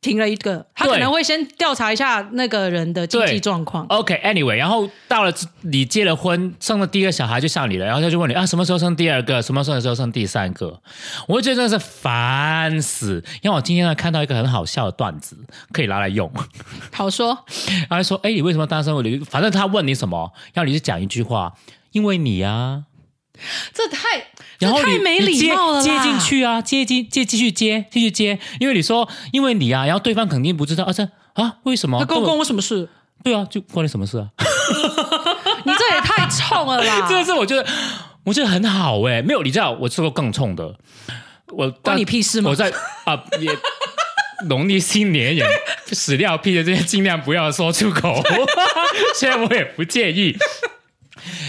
[0.00, 3.84] 停了一个，他可能会先调查一下那个人的经济状况。
[3.88, 5.32] OK，Anyway，、然后到了
[5.62, 9.42] 你结了婚，生了第一个小孩就像你了，然后他就问你啊，什么时候生第二个？
[9.42, 10.80] 什么时候生第三个？
[11.26, 13.24] 我就觉得真的是烦死。
[13.42, 15.36] 因为我今天呢看到一个很好笑的段子，
[15.72, 16.30] 可以拿来用。
[16.92, 17.44] 好说，
[17.90, 18.94] 然后说：“哎，你为什么单身？
[18.94, 21.54] 我反正他问你什么，要你就讲一句话，
[21.90, 22.84] 因为你啊。
[23.72, 24.26] 这太
[24.58, 31.98] 然后你这太没礼貌了啦接接进去啊，接进接继续接继续接，因为你说因为你啊，然后对方肯定不知道啊，这啊为什么？
[32.00, 32.88] 那关根本关我什么事？
[33.24, 34.28] 对啊，就关你什么事啊？
[35.64, 37.06] 你这也太冲了啦！
[37.08, 37.66] 这个是我觉得，
[38.24, 40.74] 我觉得很好哎、没有，你知道我吃过更冲的，
[41.48, 42.72] 我关你屁事吗我在
[43.04, 43.50] 啊、也
[44.48, 45.44] 农历新年也
[45.92, 48.22] 屎尿屁的这些尽量不要说出口，
[49.16, 50.36] 虽然我也不介意。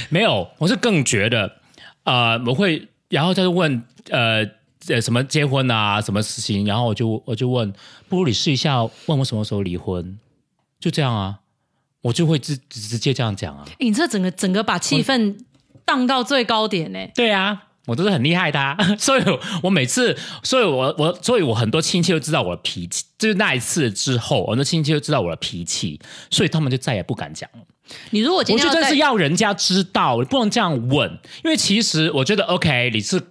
[0.09, 1.58] 没有，我是更觉得，
[2.03, 4.45] 呃，我会然后再问呃
[4.87, 7.71] 呃什么结婚啊什么事情，然后我就我就问，
[8.07, 10.17] 不如你试一下，问我什么时候离婚，
[10.79, 11.39] 就这样啊，
[12.01, 13.65] 我就会直直接这样讲啊。
[13.79, 15.37] 诶你这整个整个把气氛
[15.85, 19.23] 荡到最高点呢、对啊，我都是很厉害的、啊， 所以
[19.63, 27.59] 我每次，所以我我所以我很多亲戚都知道我的脾气，就是那一次之后，很多亲戚都知道我的脾气，所以他们就再也不敢讲了。
[28.11, 31.09] 你如果我觉得是要人家知道，你不能这样问，
[31.43, 33.21] 因为其实我觉得 OK，你是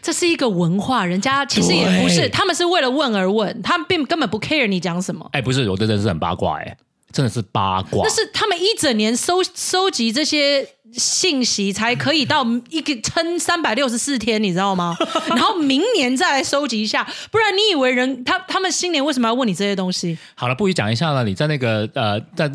[0.00, 5.28] 这是一个文化，人家其实也不是，他们是为了问而问，他们并根本不 care 你讲什么。
[5.32, 6.76] 哎，不是，我真的是很八卦哎、
[7.12, 8.10] 真的是八卦那。
[8.10, 14.96] 是他们一整年收收集这些信息，才可以到一个撑三百六十四天，你知道吗？
[15.28, 20.16] 然后明年再来收集一下，不然你以为人他他们新年为什么要问你这些东西？
[20.34, 22.50] 好了，不如讲一下了，你在那个呃，在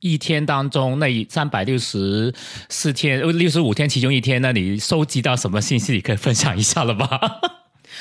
[0.00, 2.32] 一天当中，那三百六十
[2.68, 5.92] 四天、呃六十五天其中一天，那你收集到什么信息？
[5.92, 7.40] 你可以分享一下了吧？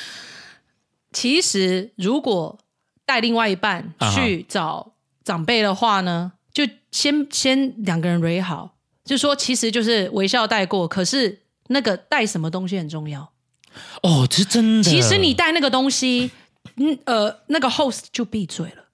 [1.12, 2.60] 其实如果
[3.06, 4.93] 带另外一半去找
[5.24, 8.76] 长辈的话呢，就先先两个人 re 好，
[9.06, 13.32] 就说其实就是微笑带过，可是那个带什么东西很重要。
[14.04, 14.84] 哦，这是真的。
[14.84, 16.32] 其实你带那个东西，
[16.76, 18.85] 嗯呃，那个 host 就闭嘴了。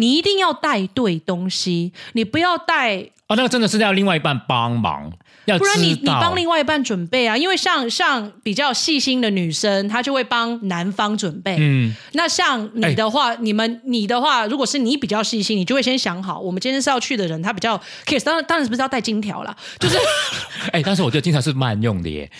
[0.00, 2.96] 你一定要带对东西，你不要带，
[3.26, 5.12] 哦，那个真的是要另外一半帮忙，
[5.44, 7.36] 要不然你你帮另外一半准备啊。
[7.36, 11.56] 因为像像比较细心的女生，她就会帮男方准备。
[11.58, 18.24] 嗯，那像你的话，你们你的话，如果是你比较细心，你就会先想好，我们今天是要去的人，他比较 kiss，。
[18.24, 19.98] 当然当然不是要带金条啦，就是
[20.72, 22.30] 哎，但是我觉得金条是慢用的耶。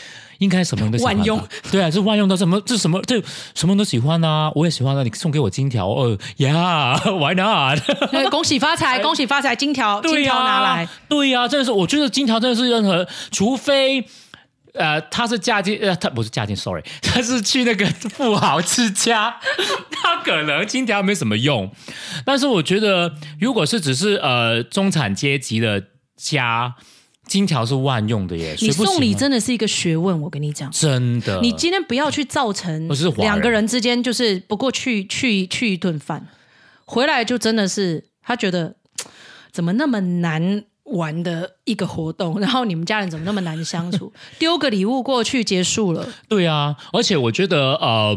[0.41, 3.17] 应该什么人都喜欢吧万用，对啊，是万用的，什么这什么这
[3.55, 7.79] 什么人都喜欢啊，我也喜欢啊，你送给我金条，哦呀， Why not？
[8.13, 10.89] 呃 恭喜发财， 恭喜发财，金条金对呀、条拿来。
[11.09, 14.05] 对呀、真的是，我觉得金条真的是任何，除非。
[14.73, 19.35] 呃，他是嫁进呃，他不是嫁进，sorry，他是去那个富豪之家，
[19.91, 21.69] 他可能金条没什么用。
[22.25, 25.83] 但是我觉得，如果是只是呃中产阶级的
[26.17, 26.73] 家，
[27.31, 28.57] 金条是万用的耶。
[28.59, 30.69] 你送礼真的是一个学问，我跟你讲。
[30.73, 36.27] 真的，你今天不要去造成两个人之间就是不过去去去一顿饭，
[36.85, 38.75] 回来就真的是他觉得
[39.53, 44.13] 怎么那么难玩的一个活动， 然后你们家人怎么那么难相处？
[44.39, 48.17] 丢个礼物过去结束了，对啊，而且我觉得呃，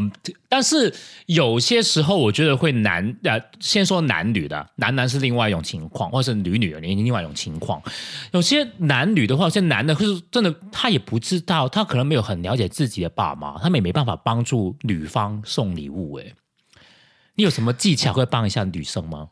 [0.50, 0.94] 但是
[1.28, 7.82] 有些时候我觉得会男呃，先说男女的，男男是另外一种情况，或者是女女的另外一种情况。
[8.32, 16.16] 有些男女的话，有些男的是真的他也不知道，他可能没有很了解自己的爸妈，他们也没办法帮助女方送礼物。
[16.16, 16.34] 哎，
[17.36, 19.30] 你有什么技巧会帮一下女生吗？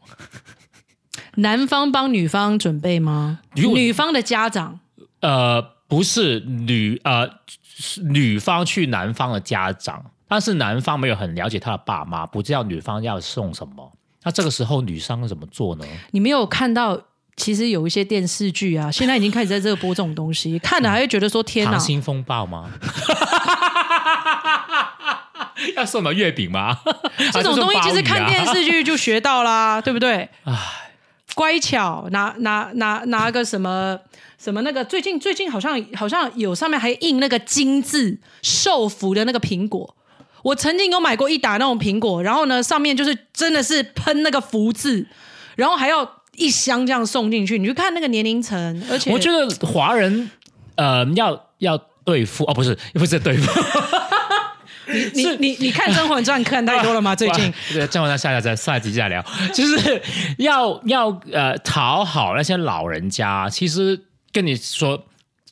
[1.36, 3.40] 男方帮女方准备吗？
[3.56, 4.80] 女方的家长
[5.22, 7.30] 呃，不是女呃
[7.64, 13.92] 是女方去男方的家长，但是男方没有很了解他的爸妈，不知道女方要送什么。
[14.24, 15.86] 那这个时候女生怎么做呢？
[16.12, 17.02] 你没有看到？
[17.38, 22.70] 其实有一些电视剧啊，现在已经开始在热播这种东西，看了还会觉得说天哪溏，心风暴吗？
[25.76, 26.78] 要送什么月饼吗？
[27.32, 30.30] 这种东西其实看电视视剧就学到啦，对不对？
[30.44, 30.54] 唉，
[31.36, 33.98] 乖巧，拿拿拿拿个什么
[34.38, 39.96] 什么那个，最近最近好像好像有上面还印那个金字寿福的那个苹果。
[40.44, 45.06] 我曾经有买过一打那种苹果，然后呢，上面就是真的是喷那个福字，
[45.56, 47.60] 然后还要一箱这样送进去。
[47.60, 50.32] 你去看那个年龄层，而且我觉得华人
[50.76, 53.62] 呃要要对付哦，不是 不是对付，
[55.14, 57.16] 你你你看《甄嬛传》 看太多了吗？
[57.16, 59.24] 最近哇对，甄嬛传下下再下一集再聊，
[59.54, 60.02] 就是
[60.38, 63.50] 要要呃讨好那些老人家。
[63.50, 64.00] 其实
[64.32, 65.06] 跟你说，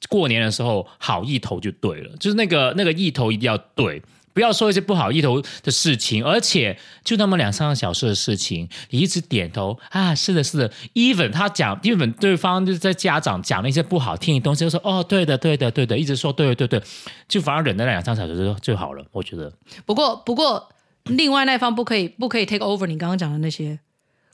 [0.10, 4.02] 过年的时候好意头就对了，就是那个那个意头一定要对。
[4.40, 10.72] 不要说一些不好意头的事情，而且就那么两三个小时的事情，你一直点头啊，是的，是的。
[10.94, 16.82] even 他讲，even 对方就是在家长讲了一些不好听的东西，就说哦，对的，对的，对的，一直说对对对，
[17.28, 19.04] 就反而忍那两三个小时就就好了。
[19.12, 19.52] 我觉得
[19.86, 20.70] 不过不过，
[21.04, 23.78] 另外那一方不可以不可以 take over 你刚刚讲的那些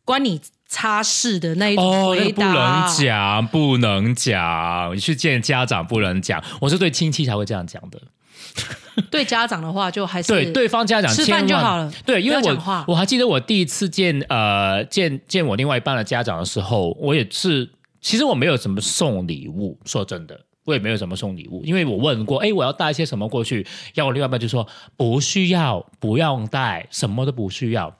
[0.03, 2.95] 关你擦事的那一种哦，那回个不能。
[2.95, 4.95] 讲，不能讲。
[4.95, 7.99] 你去见家长不能讲，我是对亲戚才会这样讲的。
[9.11, 17.69] 对家长的话，就还是对对方家长吃饭就好了对，因为我我还记得我第一次见呃见见我另外一半的家长的时候，我也是，
[17.99, 20.39] 其实我没有怎么送礼物，说真的。
[20.65, 23.61] 我也没有怎么送礼物，因为我问过，哎，我要带一些什么过去？
[23.93, 24.67] 然后我另外一半就说
[24.97, 27.95] 不需要，不用带，什么都不需要。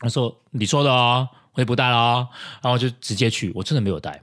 [0.00, 2.28] 他说你说的哦，我也不带了哦，
[2.60, 4.20] 然后就直接去，我真的没有带，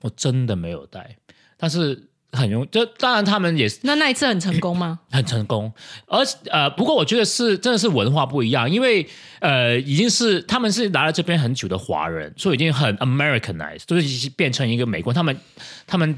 [0.00, 1.16] 我真的没有带。
[1.56, 5.00] 但是很容，就当然他们也是那那一次很成功吗？
[5.10, 5.72] 很成功，
[6.06, 6.18] 而
[6.50, 9.06] 呃，不过我觉得是真的是文化不一样，因为
[9.40, 15.12] 呃，已经是他们是来了这边很久的华人，所以已经很 Americanized，就是变成一个美国。
[15.12, 15.38] 他们
[15.86, 16.14] 他们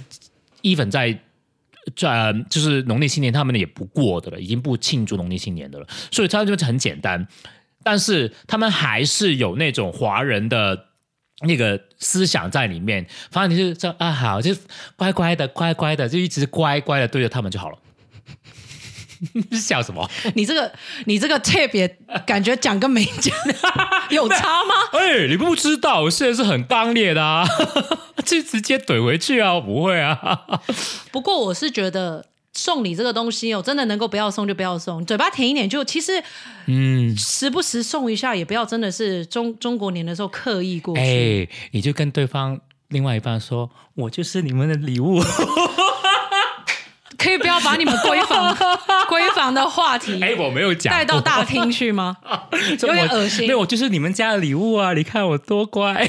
[0.63, 1.19] even 在
[1.95, 7.27] 在就是农历新年，他们也不过的了，已经不庆祝农历新年的了，所以他就很简单，
[7.83, 10.87] 但是他们还是有那种华人的。
[11.43, 14.55] 那个思想在里面，反正你是说啊好，就
[14.97, 17.79] 乖乖的乖乖的，就一直乖乖的对着他们就好了。
[19.33, 20.07] 你笑什么？
[20.35, 20.71] 你这个
[21.07, 21.89] 你这个 tip 也
[22.27, 23.35] 感觉讲跟没讲
[24.11, 24.75] 有差吗？
[24.93, 27.47] 哎，你不知道，我现在是很刚烈的啊，
[28.27, 30.19] 就直接怼回去啊，我不会啊。
[31.11, 32.27] 不过我是觉得
[32.57, 36.23] 送礼这个东西哦，真的能够不要送就不要送，嘴巴甜一点就其实，
[36.67, 41.01] 嗯，时不时送一下也不要真的是中中国年的时候刻意过去。
[41.01, 45.23] 哎，你就跟对方另外一半说，我就是你们的礼物。
[47.19, 48.55] 可以不要把你们闺房
[49.09, 52.17] 闺房的话题，哎，我没有讲带到大厅去吗？
[52.81, 53.47] 有点恶心。
[53.47, 54.93] 没有，就是你们家的礼物啊！
[54.93, 56.09] 你看我多乖，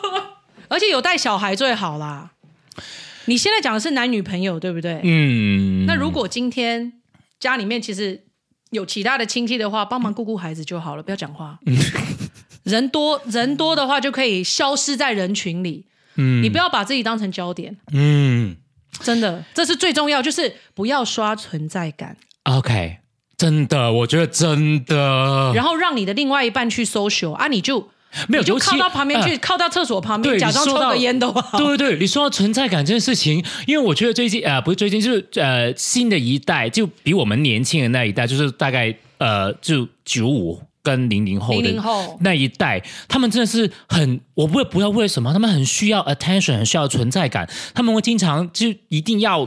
[0.68, 2.32] 而且有带小孩最好啦。
[3.30, 5.00] 你现在讲的是男女朋友对不对？
[5.04, 5.86] 嗯。
[5.86, 6.94] 那如果今天
[7.38, 8.24] 家里面其实
[8.70, 11.60] 有其他的亲戚的话，帮忙顾顾孩子就好了，不要讲话。
[12.64, 15.86] 人多人多的话，就可以消失在人群里。
[16.16, 16.42] 嗯。
[16.42, 17.76] 你不要把自己当成焦点。
[17.92, 18.56] 嗯。
[19.00, 22.16] 真的，这是最重要，就是不要刷存在感。
[22.42, 22.96] OK，
[23.36, 25.52] 真的，我觉得真的。
[25.54, 27.90] 然后让你的另外一半去 social 啊，你就
[28.28, 31.56] 没有就靠到旁边去，靠到厕所旁边，假装抽个烟都好。
[31.58, 40.62] 对对对，你说到存在感这件事情，因为我觉得最近呃，不是最近，就是呃，新的一代就比我们年轻的那一代，就是大概呃，就九五。
[40.82, 41.70] 跟零零后的
[42.20, 49.46] 那一代，他们真的是很，我不会不知道为什么，他们很需要 attention，很需要存在感，他们会经常就一定要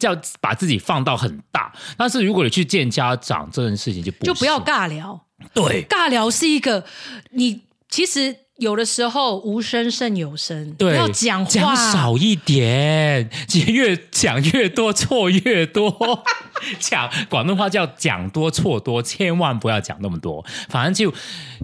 [0.00, 1.72] 要把自己放到很大。
[1.96, 5.18] 但是如果你去见家长这件事情，就不就不要尬聊。
[5.54, 6.84] 对，尬聊是一个
[7.30, 8.36] 你其实。
[8.58, 13.30] 有的时候无声胜有声，对，要讲话讲少一点，
[13.68, 16.24] 越讲越多错越多，
[16.80, 20.44] 讲广东话叫讲多错多，千万不要讲那么多。
[20.68, 21.16] 反正就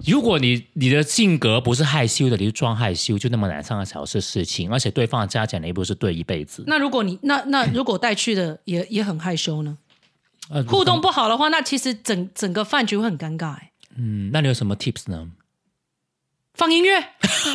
[0.07, 6.63] 如果你你的性格不是害羞的，你就装害羞，就那么两三个小时事情，而且对方的家长也不是对一辈子。
[6.65, 9.77] 那如果你那那如果带去的也也很害羞呢？
[10.65, 13.55] 互动不好的话，那其实整整个饭局会很尴尬。
[13.55, 15.27] 哎，嗯，那你有什么 tips 呢？
[16.55, 17.09] 放音乐，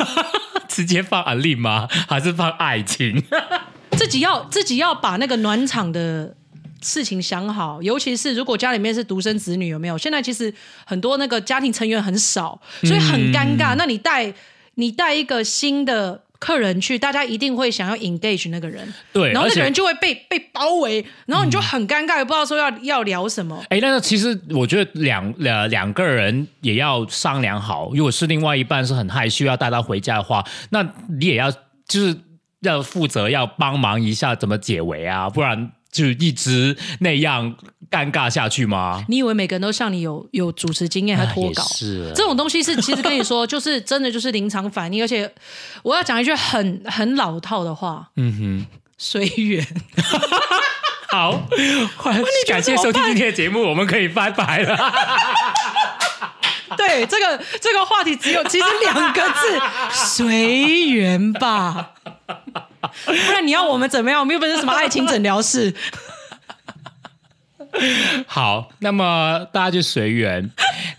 [0.67, 1.87] 直接放安利吗？
[2.07, 3.23] 还是放爱情？
[3.97, 6.35] 自己要自己要把那个暖场的
[6.81, 9.97] 事情想好，尤其是如果家里面是独生子女，有没有？
[9.97, 10.53] 现在其实
[10.85, 13.75] 很多那个家庭成员很少，所以很尴尬。
[13.75, 14.33] 那你带
[14.75, 16.23] 你带一个新的。
[16.41, 23.63] 客人去，大家一定会想要 engage 那个人，对，然后那个人就会被被包围，然后你就很尴尬，也不知道说要要聊什么。
[23.69, 31.51] 哎，那其实我觉得两两两个人也要商量好，如果是另外一半是很害羞要带他回家的话，那你也要
[31.87, 32.17] 就是
[32.61, 37.55] 要负责要帮忙一下怎么解围啊，不然就一直那样。
[37.91, 39.03] 尴尬下去吗？
[39.09, 41.61] 你以为每个人都像你有有主持经验还脱稿？
[41.75, 45.03] 是这种东西是其实跟你说，就是真的就是临场反应。
[45.03, 45.29] 而且
[45.83, 48.65] 我要讲一句很很老套的话，嗯哼，
[48.97, 49.67] 随缘。
[51.11, 51.45] 好，
[52.47, 54.77] 感谢收听今天的节目，我们可以拜拜了。
[56.77, 59.61] 对，这个这个话题只有其实两个字，
[59.91, 61.91] 随缘吧。
[63.05, 64.19] 不然你要我们怎么样？
[64.19, 65.73] 我们又不是什么爱情诊疗室。
[68.27, 70.49] 好，那么大家就随缘。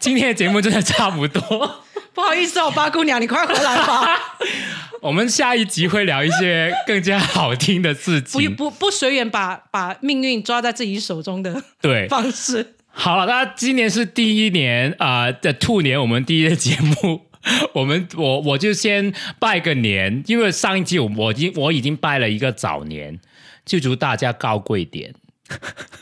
[0.01, 1.41] 今天的节目真的差不多，
[2.15, 4.39] 不好意思哦，八姑娘，你快回来吧。
[5.03, 8.55] 我们下一集会聊一些更加好听的事情。
[8.55, 12.77] 不不不随缘，把把命运抓在自己手中的对方式。
[12.89, 17.27] 好了，那今年是第一年啊的兔年，我们第一的节目，
[17.75, 23.19] 我们我我就先拜个年，因为上一集我我已经我已经拜了一个早年，
[23.65, 25.15] 就祝大家高贵点。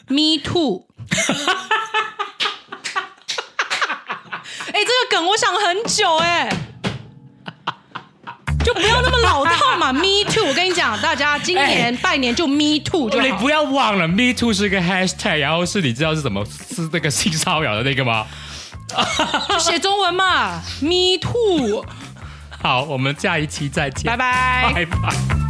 [0.09, 0.86] Me too。
[4.72, 6.49] 哎，这个梗我想很久哎，
[8.64, 9.93] 就不要那么老套嘛。
[9.93, 18.26] Me too，我跟你讲，大家今年拜年就 Me too 就你不要忘了，Me too 是一个 Hashtag，然后是你知道是怎么是那个性骚扰的那个吗？
[19.59, 21.84] 写中文嘛，Me too。
[22.62, 25.49] 好，我们下一期再见，拜拜，拜拜。